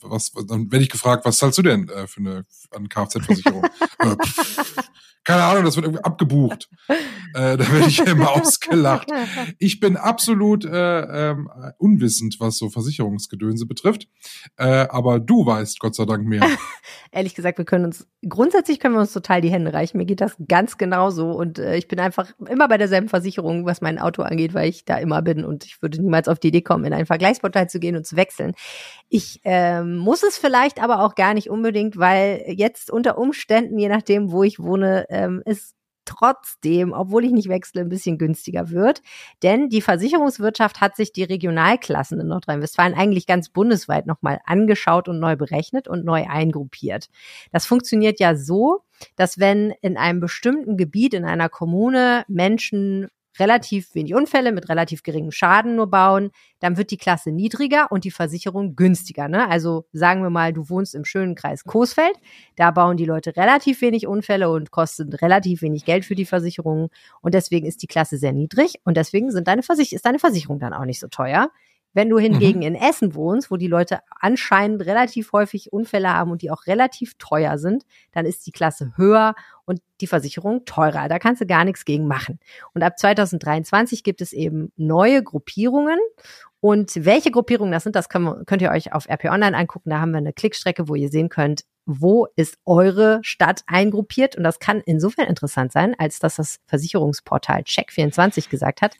was, 0.01 0.33
dann 0.49 0.71
werde 0.71 0.85
ich 0.85 0.91
gefragt, 0.91 1.25
was 1.25 1.39
zahlst 1.39 1.59
du 1.59 1.63
denn 1.63 1.89
äh, 1.89 2.07
für 2.07 2.21
eine, 2.21 2.47
eine 2.71 2.89
Kfz-Versicherung? 2.89 3.65
äh, 3.99 4.17
keine 5.25 5.45
Ahnung, 5.45 5.65
das 5.65 5.77
wird 5.77 5.87
irgendwie 5.87 6.03
abgebucht. 6.03 6.69
Äh, 6.89 7.57
da 7.57 7.59
werde 7.59 7.87
ich 7.87 8.01
immer 8.01 8.33
ausgelacht. 8.33 9.09
Ich 9.59 9.79
bin 9.79 9.97
absolut 9.97 10.65
äh, 10.65 11.31
ähm, 11.31 11.49
unwissend, 11.79 12.41
was 12.41 12.59
so 12.59 12.71
Versicherungsgedönse 12.71 13.67
betrifft. 13.67 14.09
Äh, 14.57 14.89
aber 14.89 15.21
du 15.21 15.47
weißt 15.47 15.79
Gott 15.79 15.95
sei 15.95 16.07
Dank 16.07 16.27
mehr. 16.27 16.43
Ehrlich 17.13 17.37
gesagt, 17.37 17.59
wir 17.59 17.65
können 17.65 17.85
uns, 17.85 18.09
grundsätzlich 18.29 18.81
können 18.81 18.95
wir 18.95 19.01
uns 19.01 19.13
total 19.13 19.41
die 19.41 19.51
Hände 19.51 19.73
reichen. 19.73 19.99
Mir 19.99 20.07
geht 20.07 20.21
das 20.21 20.37
ganz 20.49 20.77
genauso. 20.77 21.31
Und 21.31 21.61
äh, 21.61 21.77
ich 21.77 21.87
bin 21.87 22.01
einfach 22.01 22.33
immer 22.49 22.67
bei 22.67 22.79
derselben 22.79 23.09
Versicherung, 23.09 23.65
was 23.65 23.81
mein 23.81 24.01
Auto 24.01 24.23
angeht, 24.23 24.55
weil 24.55 24.69
ich 24.69 24.85
da 24.85 24.97
immer 24.97 25.23
bin. 25.23 25.45
Und 25.45 25.65
ich 25.65 25.81
würde 25.81 26.03
niemals 26.03 26.27
auf 26.27 26.41
die 26.41 26.49
Idee 26.49 26.63
kommen, 26.63 26.85
in 26.85 26.93
ein 26.93 27.07
Vergleichsportal 27.07 27.71
zu 27.71 27.79
gehen 27.79 27.95
und 27.95 28.07
zu 28.07 28.17
wechseln. 28.17 28.55
Ich 29.09 29.41
ähm, 29.81 29.97
muss 29.97 30.23
es 30.23 30.37
vielleicht 30.37 30.83
aber 30.83 31.05
auch 31.05 31.15
gar 31.15 31.35
nicht 31.35 31.51
unbedingt, 31.51 31.97
weil 31.99 32.45
jetzt 32.49 32.91
unter 32.91 33.19
Umständen, 33.19 33.79
je 33.79 33.89
nachdem, 33.89 34.31
wo 34.31 34.43
ich 34.43 34.59
wohne, 34.59 35.07
ähm, 35.09 35.43
ist 35.45 35.75
trotzdem, 36.05 36.93
obwohl 36.93 37.25
ich 37.25 37.33
nicht 37.33 37.49
wechsle, 37.49 37.81
ein 37.81 37.89
bisschen 37.89 38.19
günstiger 38.19 38.71
wird. 38.71 39.03
Denn 39.43 39.69
die 39.69 39.81
Versicherungswirtschaft 39.81 40.81
hat 40.81 40.97
sich 40.97 41.13
die 41.13 41.23
Regionalklassen 41.23 42.21
in 42.21 42.27
Nordrhein-Westfalen 42.29 42.95
eigentlich 42.95 43.27
ganz 43.27 43.49
bundesweit 43.49 44.07
nochmal 44.07 44.41
angeschaut 44.45 45.09
und 45.09 45.21
neu 45.21 45.37
berechnet 45.37 45.89
und 45.89 46.05
neu 46.05 46.25
eingruppiert. 46.29 47.09
Das 47.53 47.67
funktioniert 47.67 48.21
ja 48.21 48.35
so, 48.35 48.83
dass 49.17 49.39
wenn 49.39 49.73
in 49.81 49.97
einem 49.97 50.21
bestimmten 50.21 50.77
Gebiet, 50.77 51.15
in 51.15 51.25
einer 51.25 51.49
Kommune 51.49 52.25
Menschen 52.29 53.09
relativ 53.39 53.95
wenig 53.95 54.15
Unfälle 54.15 54.53
mit 54.53 54.69
relativ 54.69 55.03
geringem 55.03 55.31
Schaden 55.31 55.77
nur 55.77 55.89
bauen, 55.89 56.31
dann 56.61 56.77
wird 56.77 56.91
die 56.91 56.97
Klasse 56.97 57.31
niedriger 57.31 57.91
und 57.91 58.05
die 58.05 58.11
Versicherung 58.11 58.77
günstiger. 58.77 59.29
Ne? 59.29 59.49
Also 59.49 59.87
sagen 59.93 60.23
wir 60.23 60.31
mal, 60.31 60.53
du 60.53 60.69
wohnst 60.69 60.95
im 60.95 61.05
schönen 61.05 61.35
Kreis 61.35 61.65
Coesfeld, 61.65 62.15
da 62.57 62.71
bauen 62.71 62.97
die 62.97 63.05
Leute 63.05 63.37
relativ 63.37 63.81
wenig 63.81 64.07
Unfälle 64.07 64.51
und 64.51 64.71
kosten 64.71 65.13
relativ 65.13 65.63
wenig 65.63 65.85
Geld 65.85 66.05
für 66.05 66.15
die 66.15 66.27
Versicherung 66.27 66.91
und 67.21 67.35
deswegen 67.35 67.67
ist 67.67 67.83
die 67.83 67.87
Klasse 67.87 68.19
sehr 68.19 68.33
niedrig 68.33 68.75
und 68.85 68.97
deswegen 68.97 69.31
sind 69.31 69.49
deine 69.49 69.63
ist 69.63 70.07
deine 70.07 70.19
Versicherung 70.19 70.59
dann 70.59 70.73
auch 70.73 70.85
nicht 70.85 71.01
so 71.01 71.09
teuer. 71.09 71.51
Wenn 71.95 72.09
du 72.09 72.19
hingegen 72.19 72.61
mhm. 72.61 72.67
in 72.67 72.75
Essen 72.75 73.15
wohnst, 73.15 73.51
wo 73.51 73.57
die 73.57 73.69
Leute 73.69 74.01
anscheinend 74.21 74.85
relativ 74.87 75.33
häufig 75.33 75.73
Unfälle 75.73 76.09
haben 76.11 76.31
und 76.31 76.43
die 76.43 76.51
auch 76.51 76.67
relativ 76.67 77.15
teuer 77.19 77.59
sind, 77.59 77.85
dann 78.13 78.25
ist 78.27 78.47
die 78.47 78.53
Klasse 78.53 78.93
höher 78.97 79.35
und 79.65 79.81
die 80.01 80.07
Versicherung 80.07 80.65
teurer. 80.65 81.09
Da 81.09 81.19
kannst 81.19 81.41
du 81.41 81.47
gar 81.47 81.65
nichts 81.65 81.85
gegen 81.85 82.07
machen. 82.07 82.39
Und 82.75 82.83
ab 82.83 82.99
2023 82.99 84.03
gibt 84.05 84.21
es 84.21 84.33
eben 84.33 84.73
neue 84.77 85.23
Gruppierungen. 85.23 85.99
Und 86.61 87.05
welche 87.05 87.31
Gruppierungen 87.31 87.73
das 87.73 87.83
sind, 87.83 87.97
das 87.97 88.09
könnt 88.09 88.63
ihr 88.63 88.71
euch 88.71 88.93
auf 88.93 89.09
RP 89.09 89.25
Online 89.25 89.57
angucken. 89.57 89.91
Da 89.91 90.01
haben 90.01 90.13
wir 90.13 90.19
eine 90.19 90.33
Klickstrecke, 90.33 90.89
wo 90.89 90.95
ihr 90.95 91.09
sehen 91.09 91.29
könnt, 91.29 91.65
wo 91.87 92.29
ist 92.37 92.57
eure 92.65 93.19
Stadt 93.23 93.63
eingruppiert. 93.67 94.37
Und 94.37 94.45
das 94.45 94.61
kann 94.61 94.81
insofern 94.81 95.27
interessant 95.27 95.73
sein, 95.73 95.95
als 95.99 96.21
dass 96.21 96.37
das 96.37 96.61
Versicherungsportal 96.67 97.63
Check24 97.63 98.49
gesagt 98.49 98.81
hat, 98.81 98.95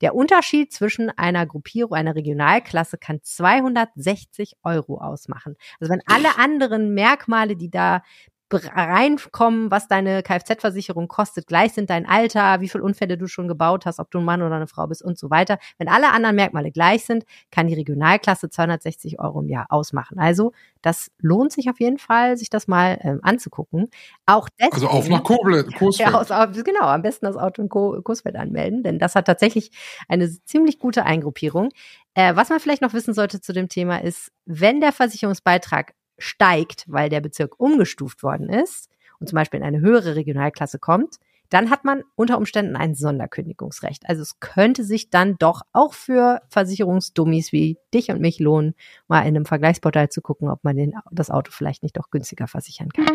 der 0.00 0.14
Unterschied 0.14 0.72
zwischen 0.72 1.10
einer 1.10 1.46
Gruppierung, 1.46 1.94
einer 1.94 2.14
Regionalklasse 2.14 2.98
kann 2.98 3.20
260 3.22 4.56
Euro 4.62 4.98
ausmachen. 4.98 5.56
Also 5.80 5.92
wenn 5.92 6.02
alle 6.06 6.38
anderen 6.38 6.94
Merkmale, 6.94 7.56
die 7.56 7.70
da 7.70 8.02
reinkommen, 8.50 9.70
was 9.70 9.88
deine 9.88 10.22
Kfz-Versicherung 10.22 11.08
kostet, 11.08 11.46
gleich 11.46 11.72
sind 11.72 11.90
dein 11.90 12.06
Alter, 12.06 12.60
wie 12.60 12.68
viele 12.68 12.84
Unfälle 12.84 13.18
du 13.18 13.26
schon 13.26 13.48
gebaut 13.48 13.86
hast, 13.86 13.98
ob 13.98 14.10
du 14.10 14.18
ein 14.18 14.24
Mann 14.24 14.42
oder 14.42 14.56
eine 14.56 14.66
Frau 14.66 14.86
bist 14.86 15.02
und 15.02 15.18
so 15.18 15.30
weiter. 15.30 15.58
Wenn 15.78 15.88
alle 15.88 16.10
anderen 16.10 16.36
Merkmale 16.36 16.70
gleich 16.70 17.04
sind, 17.04 17.24
kann 17.50 17.66
die 17.66 17.74
Regionalklasse 17.74 18.48
260 18.50 19.20
Euro 19.20 19.40
im 19.40 19.48
Jahr 19.48 19.66
ausmachen. 19.70 20.18
Also 20.18 20.52
das 20.82 21.10
lohnt 21.18 21.52
sich 21.52 21.68
auf 21.70 21.80
jeden 21.80 21.98
Fall, 21.98 22.36
sich 22.36 22.50
das 22.50 22.68
mal 22.68 22.98
ähm, 23.02 23.20
anzugucken. 23.22 23.90
Auch 24.26 24.48
deswegen, 24.58 24.74
also 24.74 24.88
auf 24.88 25.08
nach 25.08 25.24
Koblenz, 25.24 25.98
Ja, 25.98 26.14
aus, 26.14 26.28
genau, 26.64 26.86
am 26.86 27.02
besten 27.02 27.26
das 27.26 27.36
Auto 27.36 27.62
in 27.62 27.68
Coesfeld 27.68 28.36
anmelden, 28.36 28.82
denn 28.82 28.98
das 28.98 29.14
hat 29.14 29.26
tatsächlich 29.26 29.70
eine 30.08 30.28
ziemlich 30.44 30.78
gute 30.78 31.04
Eingruppierung. 31.04 31.70
Äh, 32.14 32.34
was 32.36 32.48
man 32.48 32.60
vielleicht 32.60 32.82
noch 32.82 32.94
wissen 32.94 33.14
sollte 33.14 33.40
zu 33.40 33.52
dem 33.52 33.68
Thema 33.68 34.02
ist, 34.02 34.32
wenn 34.44 34.80
der 34.80 34.92
Versicherungsbeitrag 34.92 35.94
steigt, 36.18 36.84
weil 36.88 37.08
der 37.08 37.20
Bezirk 37.20 37.58
umgestuft 37.58 38.22
worden 38.22 38.48
ist 38.48 38.90
und 39.20 39.28
zum 39.28 39.36
Beispiel 39.36 39.60
in 39.60 39.66
eine 39.66 39.80
höhere 39.80 40.16
Regionalklasse 40.16 40.78
kommt, 40.78 41.16
dann 41.50 41.70
hat 41.70 41.84
man 41.84 42.02
unter 42.14 42.36
Umständen 42.36 42.76
ein 42.76 42.94
Sonderkündigungsrecht. 42.94 44.08
Also 44.08 44.22
es 44.22 44.38
könnte 44.40 44.84
sich 44.84 45.10
dann 45.10 45.36
doch 45.38 45.62
auch 45.72 45.94
für 45.94 46.42
Versicherungsdummies 46.48 47.52
wie 47.52 47.78
dich 47.94 48.10
und 48.10 48.20
mich 48.20 48.38
lohnen, 48.38 48.74
mal 49.06 49.20
in 49.20 49.28
einem 49.28 49.46
Vergleichsportal 49.46 50.10
zu 50.10 50.20
gucken, 50.20 50.50
ob 50.50 50.62
man 50.62 50.76
den, 50.76 50.92
das 51.10 51.30
Auto 51.30 51.50
vielleicht 51.50 51.82
nicht 51.82 51.96
doch 51.96 52.10
günstiger 52.10 52.48
versichern 52.48 52.90
kann. 52.90 53.06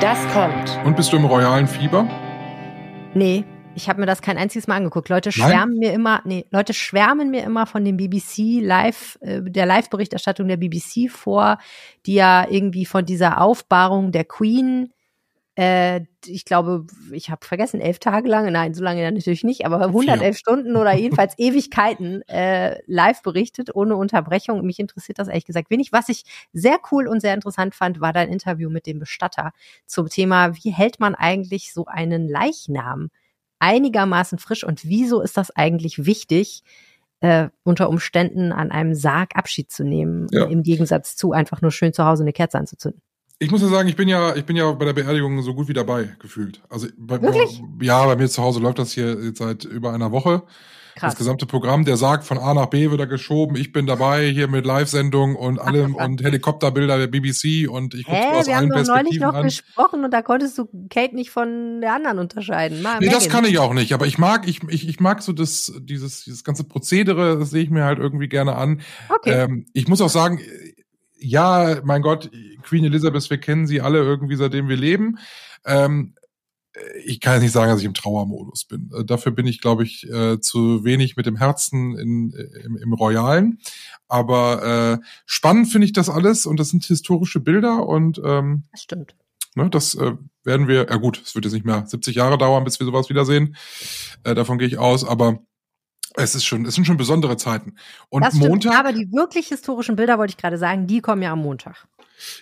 Das 0.00 0.18
kommt. 0.34 0.78
Und 0.84 0.96
bist 0.96 1.12
du 1.12 1.16
im 1.16 1.24
royalen 1.24 1.66
Fieber? 1.66 2.06
Nee, 3.14 3.44
ich 3.76 3.88
habe 3.88 4.00
mir 4.00 4.06
das 4.06 4.22
kein 4.22 4.38
einziges 4.38 4.66
Mal 4.66 4.76
angeguckt. 4.76 5.08
Leute 5.08 5.32
schwärmen 5.32 5.78
Nein? 5.78 5.78
mir 5.78 5.92
immer, 5.92 6.22
nee, 6.24 6.46
Leute 6.50 6.74
schwärmen 6.74 7.30
mir 7.30 7.44
immer 7.44 7.66
von 7.66 7.84
dem 7.84 7.96
BBC 7.96 8.60
Live, 8.60 9.18
äh, 9.20 9.40
der 9.42 9.66
Live-Berichterstattung 9.66 10.48
der 10.48 10.56
BBC 10.56 11.10
vor, 11.10 11.58
die 12.06 12.14
ja 12.14 12.46
irgendwie 12.48 12.86
von 12.86 13.04
dieser 13.04 13.40
Aufbahrung 13.40 14.12
der 14.12 14.24
Queen, 14.24 14.92
äh, 15.56 16.00
ich 16.26 16.44
glaube, 16.44 16.86
ich 17.12 17.30
habe 17.30 17.46
vergessen, 17.46 17.80
elf 17.80 18.00
Tage 18.00 18.28
lang, 18.28 18.50
nein, 18.50 18.74
so 18.74 18.82
lange 18.82 19.10
natürlich 19.10 19.44
nicht, 19.44 19.64
aber 19.64 19.86
111 19.86 20.20
Vier. 20.20 20.34
Stunden 20.34 20.76
oder 20.76 20.94
jedenfalls 20.94 21.34
Ewigkeiten 21.38 22.22
äh, 22.28 22.80
live 22.86 23.22
berichtet, 23.22 23.74
ohne 23.74 23.94
Unterbrechung. 23.96 24.62
Mich 24.62 24.80
interessiert 24.80 25.18
das 25.18 25.28
ehrlich 25.28 25.44
gesagt 25.44 25.70
wenig. 25.70 25.92
Was 25.92 26.08
ich 26.08 26.24
sehr 26.52 26.78
cool 26.90 27.06
und 27.06 27.20
sehr 27.20 27.34
interessant 27.34 27.74
fand, 27.74 28.00
war 28.00 28.12
dein 28.12 28.30
Interview 28.30 28.68
mit 28.68 28.86
dem 28.86 28.98
Bestatter 28.98 29.52
zum 29.86 30.08
Thema, 30.08 30.56
wie 30.56 30.70
hält 30.70 30.98
man 30.98 31.14
eigentlich 31.14 31.72
so 31.72 31.86
einen 31.86 32.28
Leichnam? 32.28 33.10
Einigermaßen 33.64 34.38
frisch 34.38 34.62
und 34.62 34.84
wieso 34.84 35.22
ist 35.22 35.38
das 35.38 35.50
eigentlich 35.50 36.04
wichtig, 36.04 36.62
äh, 37.20 37.48
unter 37.62 37.88
Umständen 37.88 38.52
an 38.52 38.70
einem 38.70 38.94
Sarg 38.94 39.36
Abschied 39.36 39.72
zu 39.72 39.84
nehmen, 39.84 40.26
ja. 40.30 40.44
im 40.44 40.62
Gegensatz 40.62 41.16
zu 41.16 41.32
einfach 41.32 41.62
nur 41.62 41.70
schön 41.70 41.94
zu 41.94 42.04
Hause 42.04 42.24
eine 42.24 42.34
Kerze 42.34 42.58
anzuzünden? 42.58 43.00
Ich 43.38 43.50
muss 43.50 43.62
ja 43.62 43.68
sagen, 43.68 43.88
ich 43.88 43.96
bin 43.96 44.06
ja, 44.06 44.36
ich 44.36 44.44
bin 44.44 44.54
ja 44.56 44.70
bei 44.72 44.84
der 44.84 44.92
Beerdigung 44.92 45.40
so 45.40 45.54
gut 45.54 45.66
wie 45.68 45.72
dabei 45.72 46.14
gefühlt. 46.18 46.60
Also 46.68 46.88
bei, 46.98 47.20
Wirklich? 47.22 47.62
ja, 47.80 48.04
bei 48.04 48.16
mir 48.16 48.28
zu 48.28 48.42
Hause 48.42 48.60
läuft 48.60 48.78
das 48.78 48.92
hier 48.92 49.18
jetzt 49.24 49.38
seit 49.38 49.64
über 49.64 49.94
einer 49.94 50.12
Woche. 50.12 50.42
Krass. 50.96 51.12
Das 51.12 51.18
gesamte 51.18 51.46
Programm, 51.46 51.84
der 51.84 51.96
sagt, 51.96 52.24
von 52.24 52.38
A 52.38 52.54
nach 52.54 52.66
B 52.66 52.90
wird 52.90 53.00
er 53.00 53.08
geschoben. 53.08 53.56
Ich 53.56 53.72
bin 53.72 53.86
dabei 53.86 54.28
hier 54.28 54.46
mit 54.46 54.64
Live-Sendung 54.64 55.34
und 55.34 55.58
allem 55.58 55.94
und 55.96 56.22
Helikopterbilder 56.22 56.98
der 56.98 57.08
BBC 57.08 57.68
und 57.68 57.94
ich 57.94 58.04
gucke 58.04 58.16
aus 58.16 58.46
wir 58.46 58.56
allen 58.56 58.72
haben 58.72 58.84
doch 58.84 58.94
neulich 58.94 59.18
noch 59.18 59.34
an. 59.34 59.42
gesprochen 59.42 60.04
und 60.04 60.12
da 60.12 60.22
konntest 60.22 60.56
du 60.56 60.68
Kate 60.90 61.16
nicht 61.16 61.30
von 61.30 61.80
der 61.80 61.94
anderen 61.94 62.20
unterscheiden. 62.20 62.80
Mal, 62.82 63.00
nee, 63.00 63.08
das 63.08 63.28
kann 63.28 63.44
ich 63.44 63.58
auch 63.58 63.74
nicht. 63.74 63.92
Aber 63.92 64.06
ich 64.06 64.18
mag, 64.18 64.46
ich, 64.46 64.62
ich, 64.68 64.88
ich 64.88 65.00
mag 65.00 65.20
so 65.22 65.32
das, 65.32 65.72
dieses, 65.80 66.24
dieses 66.24 66.44
ganze 66.44 66.62
Prozedere, 66.62 67.38
das 67.38 67.50
sehe 67.50 67.64
ich 67.64 67.70
mir 67.70 67.84
halt 67.84 67.98
irgendwie 67.98 68.28
gerne 68.28 68.54
an. 68.54 68.80
Okay. 69.08 69.32
Ähm, 69.32 69.66
ich 69.72 69.88
muss 69.88 70.00
auch 70.00 70.08
sagen, 70.08 70.40
ja, 71.18 71.80
mein 71.82 72.02
Gott, 72.02 72.30
Queen 72.62 72.84
Elizabeth, 72.84 73.28
wir 73.30 73.38
kennen 73.38 73.66
sie 73.66 73.80
alle 73.80 73.98
irgendwie, 73.98 74.36
seitdem 74.36 74.68
wir 74.68 74.76
leben. 74.76 75.18
Ähm, 75.64 76.14
ich 77.04 77.20
kann 77.20 77.34
jetzt 77.34 77.42
nicht 77.42 77.52
sagen, 77.52 77.70
dass 77.70 77.80
ich 77.80 77.86
im 77.86 77.94
Trauermodus 77.94 78.64
bin. 78.64 78.90
Äh, 78.96 79.04
dafür 79.04 79.32
bin 79.32 79.46
ich, 79.46 79.60
glaube 79.60 79.84
ich, 79.84 80.08
äh, 80.10 80.40
zu 80.40 80.84
wenig 80.84 81.16
mit 81.16 81.26
dem 81.26 81.36
Herzen 81.36 81.96
in, 81.96 82.32
im, 82.64 82.76
im 82.76 82.92
Royalen. 82.92 83.60
Aber 84.08 85.00
äh, 85.00 85.06
spannend 85.26 85.68
finde 85.68 85.86
ich 85.86 85.92
das 85.92 86.08
alles 86.08 86.46
und 86.46 86.58
das 86.58 86.68
sind 86.70 86.84
historische 86.84 87.40
Bilder 87.40 87.86
und 87.86 88.20
ähm, 88.24 88.64
das 88.72 88.82
stimmt. 88.82 89.14
Ne, 89.54 89.70
das 89.70 89.94
äh, 89.94 90.14
werden 90.42 90.66
wir, 90.66 90.88
ja 90.90 90.96
gut, 90.96 91.22
es 91.24 91.34
wird 91.36 91.44
jetzt 91.44 91.54
nicht 91.54 91.64
mehr 91.64 91.86
70 91.86 92.16
Jahre 92.16 92.38
dauern, 92.38 92.64
bis 92.64 92.80
wir 92.80 92.86
sowas 92.86 93.08
wiedersehen. 93.08 93.56
Äh, 94.24 94.34
davon 94.34 94.58
gehe 94.58 94.66
ich 94.66 94.78
aus, 94.78 95.04
aber 95.04 95.38
es 96.16 96.34
ist 96.34 96.44
schon, 96.44 96.64
es 96.64 96.74
sind 96.74 96.86
schon 96.86 96.96
besondere 96.96 97.36
Zeiten. 97.36 97.76
Und 98.08 98.22
das 98.22 98.34
stimmt, 98.34 98.48
Montag. 98.48 98.78
Aber 98.78 98.92
die 98.92 99.10
wirklich 99.12 99.48
historischen 99.48 99.96
Bilder, 99.96 100.18
wollte 100.18 100.32
ich 100.32 100.36
gerade 100.36 100.58
sagen, 100.58 100.86
die 100.86 101.00
kommen 101.00 101.22
ja 101.22 101.32
am 101.32 101.40
Montag. 101.40 101.86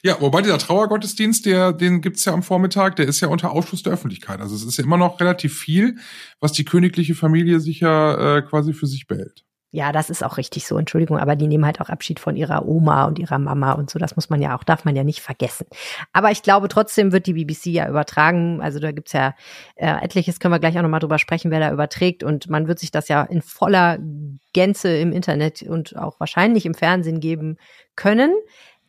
Ja, 0.03 0.21
wobei 0.21 0.43
dieser 0.43 0.59
Trauergottesdienst, 0.59 1.47
der, 1.47 1.73
den 1.73 2.01
gibt's 2.01 2.25
ja 2.25 2.33
am 2.33 2.43
Vormittag, 2.43 2.97
der 2.97 3.07
ist 3.07 3.21
ja 3.21 3.29
unter 3.29 3.53
Ausschluss 3.53 3.83
der 3.83 3.93
Öffentlichkeit. 3.93 4.41
Also 4.41 4.55
es 4.55 4.65
ist 4.65 4.77
ja 4.77 4.85
immer 4.85 4.99
noch 4.99 5.21
relativ 5.21 5.59
viel, 5.59 5.97
was 6.41 6.53
die 6.53 6.65
königliche 6.65 7.15
Familie 7.15 7.61
sich 7.61 7.81
ja 7.81 8.37
äh, 8.37 8.43
quasi 8.43 8.73
für 8.73 8.87
sich 8.87 9.07
behält. 9.07 9.45
Ja, 9.75 9.91
das 9.91 10.11
ist 10.11 10.23
auch 10.23 10.37
richtig 10.37 10.67
so, 10.67 10.77
Entschuldigung, 10.77 11.17
aber 11.17 11.35
die 11.35 11.47
nehmen 11.47 11.65
halt 11.65 11.81
auch 11.81 11.89
Abschied 11.89 12.21
von 12.21 12.37
ihrer 12.37 12.69
Oma 12.69 13.07
und 13.07 13.19
ihrer 13.19 13.39
Mama 13.39 13.73
und 13.73 13.89
so. 13.89 13.99
Das 13.99 14.17
muss 14.17 14.29
man 14.29 14.43
ja 14.43 14.55
auch, 14.55 14.65
darf 14.65 14.85
man 14.85 14.95
ja 14.95 15.03
nicht 15.03 15.21
vergessen. 15.21 15.67
Aber 16.13 16.31
ich 16.31 16.43
glaube, 16.43 16.69
trotzdem 16.69 17.11
wird 17.11 17.27
die 17.27 17.33
BBC 17.33 17.69
ja 17.69 17.89
übertragen. 17.89 18.61
Also 18.61 18.81
da 18.81 18.93
gibt's 18.93 19.15
ja 19.15 19.35
äh, 19.77 20.05
etliches, 20.05 20.41
können 20.41 20.53
wir 20.53 20.59
gleich 20.59 20.77
auch 20.77 20.83
nochmal 20.83 21.01
drüber 21.01 21.19
sprechen, 21.19 21.51
wer 21.51 21.59
da 21.59 21.73
überträgt. 21.73 22.23
Und 22.23 22.51
man 22.51 22.69
wird 22.69 22.81
sich 22.81 22.91
das 22.91 23.09
ja 23.09 23.23
in 23.23 23.41
voller 23.41 23.99
Gänze 24.53 24.95
im 24.95 25.11
Internet 25.11 25.63
und 25.63 25.97
auch 25.97 26.21
wahrscheinlich 26.21 26.67
im 26.67 26.75
Fernsehen 26.75 27.21
geben 27.21 27.57
können. 27.97 28.35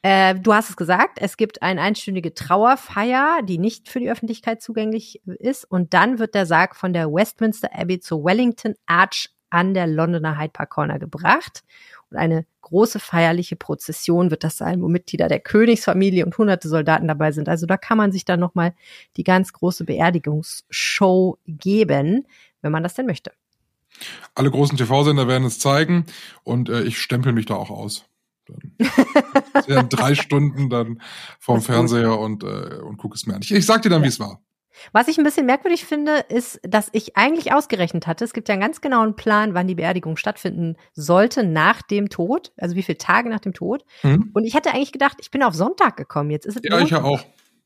Äh, 0.03 0.35
du 0.35 0.53
hast 0.53 0.69
es 0.69 0.75
gesagt, 0.75 1.17
es 1.21 1.37
gibt 1.37 1.61
eine 1.61 1.81
einstündige 1.81 2.33
Trauerfeier, 2.33 3.39
die 3.41 3.57
nicht 3.57 3.87
für 3.87 4.01
die 4.01 4.11
Öffentlichkeit 4.11 4.61
zugänglich 4.61 5.21
ist. 5.25 5.63
Und 5.63 5.93
dann 5.93 6.19
wird 6.19 6.35
der 6.35 6.45
Sarg 6.45 6.75
von 6.75 6.91
der 6.91 7.07
Westminster 7.07 7.69
Abbey 7.73 8.01
zur 8.01 8.23
Wellington 8.23 8.75
Arch 8.85 9.29
an 9.49 9.73
der 9.73 9.87
Londoner 9.87 10.37
Hyde 10.37 10.51
Park 10.51 10.71
Corner 10.71 10.99
gebracht. 10.99 11.63
Und 12.11 12.17
eine 12.17 12.45
große 12.61 12.99
feierliche 12.99 13.55
Prozession 13.55 14.29
wird 14.29 14.43
das 14.43 14.57
sein, 14.57 14.81
wo 14.81 14.89
Mitglieder 14.89 15.29
der 15.29 15.39
Königsfamilie 15.39 16.25
und 16.25 16.37
hunderte 16.37 16.67
Soldaten 16.67 17.07
dabei 17.07 17.31
sind. 17.31 17.47
Also 17.47 17.65
da 17.65 17.77
kann 17.77 17.97
man 17.97 18.11
sich 18.11 18.25
dann 18.25 18.41
nochmal 18.41 18.73
die 19.15 19.23
ganz 19.23 19.53
große 19.53 19.85
Beerdigungsshow 19.85 21.37
geben, 21.47 22.27
wenn 22.61 22.71
man 22.73 22.83
das 22.83 22.95
denn 22.95 23.05
möchte. 23.05 23.31
Alle 24.35 24.51
großen 24.51 24.77
TV-Sender 24.77 25.29
werden 25.29 25.45
es 25.45 25.59
zeigen 25.59 26.07
und 26.43 26.67
äh, 26.67 26.81
ich 26.81 26.97
stempel 26.99 27.31
mich 27.31 27.45
da 27.45 27.55
auch 27.55 27.69
aus. 27.69 28.05
Dann 29.67 29.89
drei 29.89 30.15
Stunden 30.15 30.69
dann 30.69 31.01
vorm 31.39 31.61
Fernseher 31.61 32.19
und, 32.19 32.43
äh, 32.43 32.79
und 32.81 32.97
gucke 32.97 33.15
es 33.15 33.25
mir 33.25 33.35
an. 33.35 33.41
Ich, 33.43 33.53
ich 33.53 33.65
sag 33.65 33.81
dir 33.81 33.89
dann, 33.89 34.01
ja. 34.01 34.05
wie 34.05 34.09
es 34.09 34.19
war. 34.19 34.41
Was 34.91 35.07
ich 35.07 35.17
ein 35.17 35.23
bisschen 35.23 35.45
merkwürdig 35.45 35.85
finde, 35.85 36.25
ist, 36.29 36.59
dass 36.63 36.89
ich 36.93 37.15
eigentlich 37.15 37.53
ausgerechnet 37.53 38.07
hatte, 38.07 38.25
es 38.25 38.33
gibt 38.33 38.49
ja 38.49 38.53
einen 38.53 38.61
ganz 38.61 38.81
genauen 38.81 39.15
Plan, 39.15 39.53
wann 39.53 39.67
die 39.67 39.75
Beerdigung 39.75 40.17
stattfinden 40.17 40.77
sollte 40.93 41.43
nach 41.43 41.81
dem 41.81 42.09
Tod, 42.09 42.51
also 42.57 42.75
wie 42.75 42.83
viele 42.83 42.97
Tage 42.97 43.29
nach 43.29 43.39
dem 43.39 43.53
Tod. 43.53 43.85
Mhm. 44.01 44.31
Und 44.33 44.45
ich 44.45 44.55
hätte 44.55 44.71
eigentlich 44.71 44.91
gedacht, 44.91 45.17
ich 45.21 45.31
bin 45.31 45.43
auf 45.43 45.53
Sonntag 45.53 45.95
gekommen. 45.95 46.31
Jetzt 46.31 46.45
ist 46.45 46.57
es 46.57 46.61
Ja, 46.63 46.79
ich 46.79 46.89
ja 46.89 47.03
auch. 47.03 47.23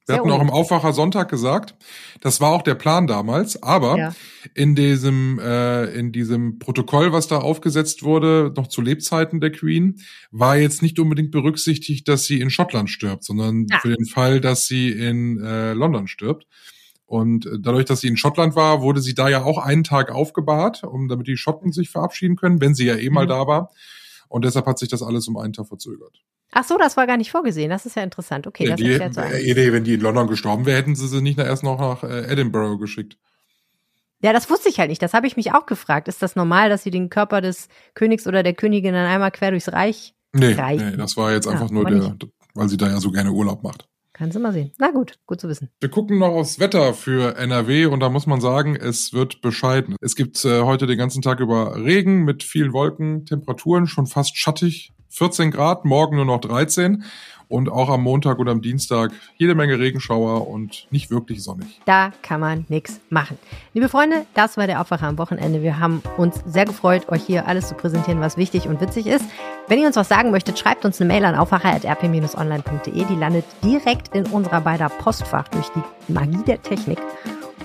Wir 0.08 0.16
hatten 0.16 0.32
auch 0.32 0.42
im 0.42 0.50
Aufwacher 0.50 0.94
Sonntag 0.94 1.30
gesagt, 1.30 1.76
das 2.22 2.40
war 2.40 2.52
auch 2.52 2.62
der 2.62 2.76
Plan 2.76 3.08
damals, 3.08 3.62
aber 3.62 3.98
ja. 3.98 4.16
in 4.54 4.74
diesem 4.74 5.38
äh, 5.38 5.86
in 5.88 6.14
diesem 6.14 6.60
Protokoll, 6.60 7.12
was 7.12 7.28
da 7.28 7.40
aufgesetzt 7.40 8.04
wurde, 8.04 8.54
noch 8.56 8.68
zu 8.68 8.82
Lebzeiten 8.82 9.42
der 9.42 9.52
Queen, 9.52 10.00
war 10.32 10.56
jetzt 10.56 10.82
nicht 10.82 10.98
unbedingt 11.00 11.32
berücksichtigt, 11.32 12.08
dass 12.08 12.24
sie 12.24 12.40
in 12.40 12.50
Schottland 12.50 12.90
stirbt, 12.90 13.26
sondern 13.26 13.66
ja. 13.70 13.80
für 13.80 13.94
den 13.94 14.06
Fall, 14.06 14.40
dass 14.40 14.66
sie 14.66 14.90
in 14.92 15.44
äh, 15.44 15.74
London 15.74 16.08
stirbt. 16.08 16.48
Und 17.06 17.46
äh, 17.46 17.60
dadurch, 17.60 17.86
dass 17.86 18.02
sie 18.02 18.08
in 18.08 18.18
Schottland 18.18 18.56
war, 18.56 18.82
wurde 18.82 19.02
sie 19.02 19.14
da 19.14 19.28
ja 19.28 19.44
auch 19.44 19.58
einen 19.58 19.84
Tag 19.84 20.12
aufgebahrt, 20.12 20.84
um 20.84 21.10
damit 21.10 21.28
die 21.28 21.38
Schotten 21.38 21.74
sich 21.74 21.90
verabschieden 21.90 22.38
können, 22.38 22.62
wenn 22.62 22.76
sie 22.76 22.86
ja 22.86 22.96
eh 22.96 23.10
mal 23.10 23.26
mhm. 23.26 23.30
da 23.30 23.48
war. 23.48 23.72
Und 24.30 24.46
deshalb 24.46 24.66
hat 24.68 24.80
sich 24.80 24.90
das 24.90 25.04
alles 25.04 25.28
um 25.28 25.38
einen 25.38 25.54
Tag 25.54 25.68
verzögert. 25.68 26.22
Ach 26.52 26.64
so, 26.64 26.78
das 26.78 26.98
war 26.98 27.08
gar 27.08 27.18
nicht 27.18 27.32
vorgesehen. 27.32 27.70
Das 27.70 27.86
ist 27.86 27.96
ja 27.96 28.04
interessant. 28.04 28.48
Okay, 28.48 28.66
ja, 28.66 28.72
das 28.72 28.78
die, 28.80 28.94
hätten, 28.94 29.14
so 29.14 29.22
äh, 29.22 29.74
wenn 29.74 29.84
die 29.84 29.96
in 29.96 30.02
London 30.02 30.28
gestorben 30.28 30.66
wäre, 30.66 30.78
hätten 30.78 30.96
sie 30.96 31.08
sie 31.08 31.22
nicht 31.22 31.38
erst 31.40 31.64
noch 31.64 31.80
nach 31.80 32.04
äh, 32.04 32.32
Edinburgh 32.32 32.78
geschickt. 32.78 33.18
Ja, 34.22 34.34
das 34.34 34.50
wusste 34.50 34.70
ich 34.70 34.80
halt 34.80 34.90
nicht. 34.90 35.02
Das 35.02 35.14
habe 35.14 35.28
ich 35.28 35.38
mich 35.38 35.54
auch 35.54 35.66
gefragt. 35.66 36.08
Ist 36.08 36.22
das 36.22 36.36
normal, 36.36 36.70
dass 36.70 36.84
sie 36.84 36.92
den 36.92 37.10
Körper 37.10 37.42
des 37.42 37.68
Königs 37.94 38.26
oder 38.26 38.42
der 38.42 38.54
Königin 38.54 38.94
dann 38.94 39.06
einmal 39.06 39.32
quer 39.32 39.52
durchs 39.52 39.72
Reich 39.72 40.16
nee, 40.34 40.54
reichen? 40.54 40.92
Nee, 40.92 40.98
das 40.98 41.18
war 41.18 41.32
jetzt 41.32 41.48
einfach 41.48 41.70
ja, 41.70 41.74
nur 41.74 41.86
der, 41.86 42.16
weil 42.56 42.70
sie 42.70 42.78
da 42.78 42.88
ja 42.88 43.00
so 43.00 43.12
gerne 43.12 43.32
Urlaub 43.32 43.62
macht. 43.62 43.88
Kannst 44.14 44.36
du 44.36 44.40
mal 44.40 44.52
sehen. 44.52 44.72
Na 44.80 44.90
gut, 44.90 45.20
gut 45.28 45.40
zu 45.40 45.48
wissen. 45.48 45.70
Wir 45.80 45.90
gucken 45.90 46.18
noch 46.18 46.30
aufs 46.30 46.60
Wetter 46.60 46.96
für 46.96 47.38
NRW 47.38 47.86
und 47.86 48.00
da 48.00 48.10
muss 48.10 48.26
man 48.26 48.42
sagen, 48.42 48.76
es 48.76 49.14
wird 49.14 49.42
bescheiden. 49.42 49.96
Es 50.02 50.16
gibt 50.16 50.44
äh, 50.44 50.62
heute 50.62 50.88
den 50.88 50.98
ganzen 50.98 51.22
Tag 51.22 51.40
über 51.40 51.76
Regen 51.76 52.24
mit 52.24 52.42
vielen 52.42 52.74
Wolken, 52.74 53.26
Temperaturen 53.26 53.86
schon 53.86 54.08
fast 54.08 54.36
schattig, 54.36 54.92
14 55.10 55.52
Grad, 55.52 55.86
morgen 55.86 56.16
nur 56.18 56.26
noch 56.26 56.42
13 56.42 57.04
und 57.50 57.70
auch 57.70 57.90
am 57.90 58.04
Montag 58.04 58.40
und 58.40 58.50
am 58.50 58.62
Dienstag 58.62 59.12
jede 59.38 59.56
Menge 59.56 59.80
Regenschauer 59.80 60.48
und 60.48 60.88
nicht 60.92 61.12
wirklich 61.12 61.44
sonnig. 61.44 61.80
Da 61.86 62.12
kann 62.22 62.40
man 62.40 62.66
nichts 62.70 63.00
machen. 63.10 63.38
Liebe 63.74 63.90
Freunde, 63.90 64.26
das 64.34 64.58
war 64.58 64.68
der 64.68 64.82
Aufwacher 64.82 65.08
am 65.08 65.18
Wochenende. 65.18 65.62
Wir 65.62 65.80
haben 65.80 66.02
uns 66.18 66.42
sehr 66.46 66.66
gefreut, 66.66 67.10
euch 67.10 67.24
hier 67.24 67.48
alles 67.48 67.70
zu 67.70 67.76
präsentieren, 67.76 68.20
was 68.20 68.38
wichtig 68.38 68.68
und 68.68 68.82
witzig 68.82 69.08
ist. 69.08 69.26
Wenn 69.68 69.80
ihr 69.80 69.88
uns 69.88 69.96
was 69.96 70.10
sagen 70.10 70.32
möchtet, 70.32 70.60
schreibt 70.60 70.86
uns 70.86 71.00
eine 71.00 71.12
Mail 71.12 71.26
an 71.26 71.36
aufwacher.rp-online.de. 71.36 73.06
Die 73.06 73.16
landet 73.16 73.46
direkt 73.64 74.14
in 74.16 74.26
unserer 74.28 74.62
beider 74.62 74.90
Postfach 74.90 75.48
durch 75.50 75.68
die 75.70 76.14
Magie 76.14 76.44
der 76.46 76.62
Technik. 76.62 77.00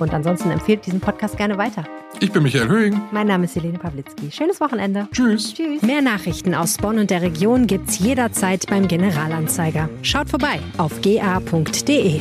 Und 0.03 0.13
ansonsten 0.13 0.51
empfehlt 0.51 0.85
diesen 0.87 1.01
Podcast 1.01 1.37
gerne 1.37 1.59
weiter. 1.59 1.85
Ich 2.21 2.31
bin 2.33 2.43
Michael 2.43 2.69
Höhing. 2.69 3.01
Mein 3.11 3.27
Name 3.27 3.45
ist 3.45 3.57
Helene 3.57 3.79
Pawlitzki. 3.79 4.31
Schönes 4.31 4.61
Wochenende. 4.61 5.09
Tschüss. 5.13 5.55
Tschüss. 5.55 5.83
Mehr 5.83 6.03
Nachrichten 6.03 6.55
aus 6.55 6.77
Bonn 6.77 6.99
und 6.99 7.11
der 7.11 7.23
Region 7.23 7.67
gibt's 7.67 7.99
jederzeit 7.99 8.67
beim 8.69 8.89
Generalanzeiger. 8.89 9.89
Schaut 10.03 10.29
vorbei 10.29 10.61
auf 10.77 11.01
ga.de. 11.01 12.21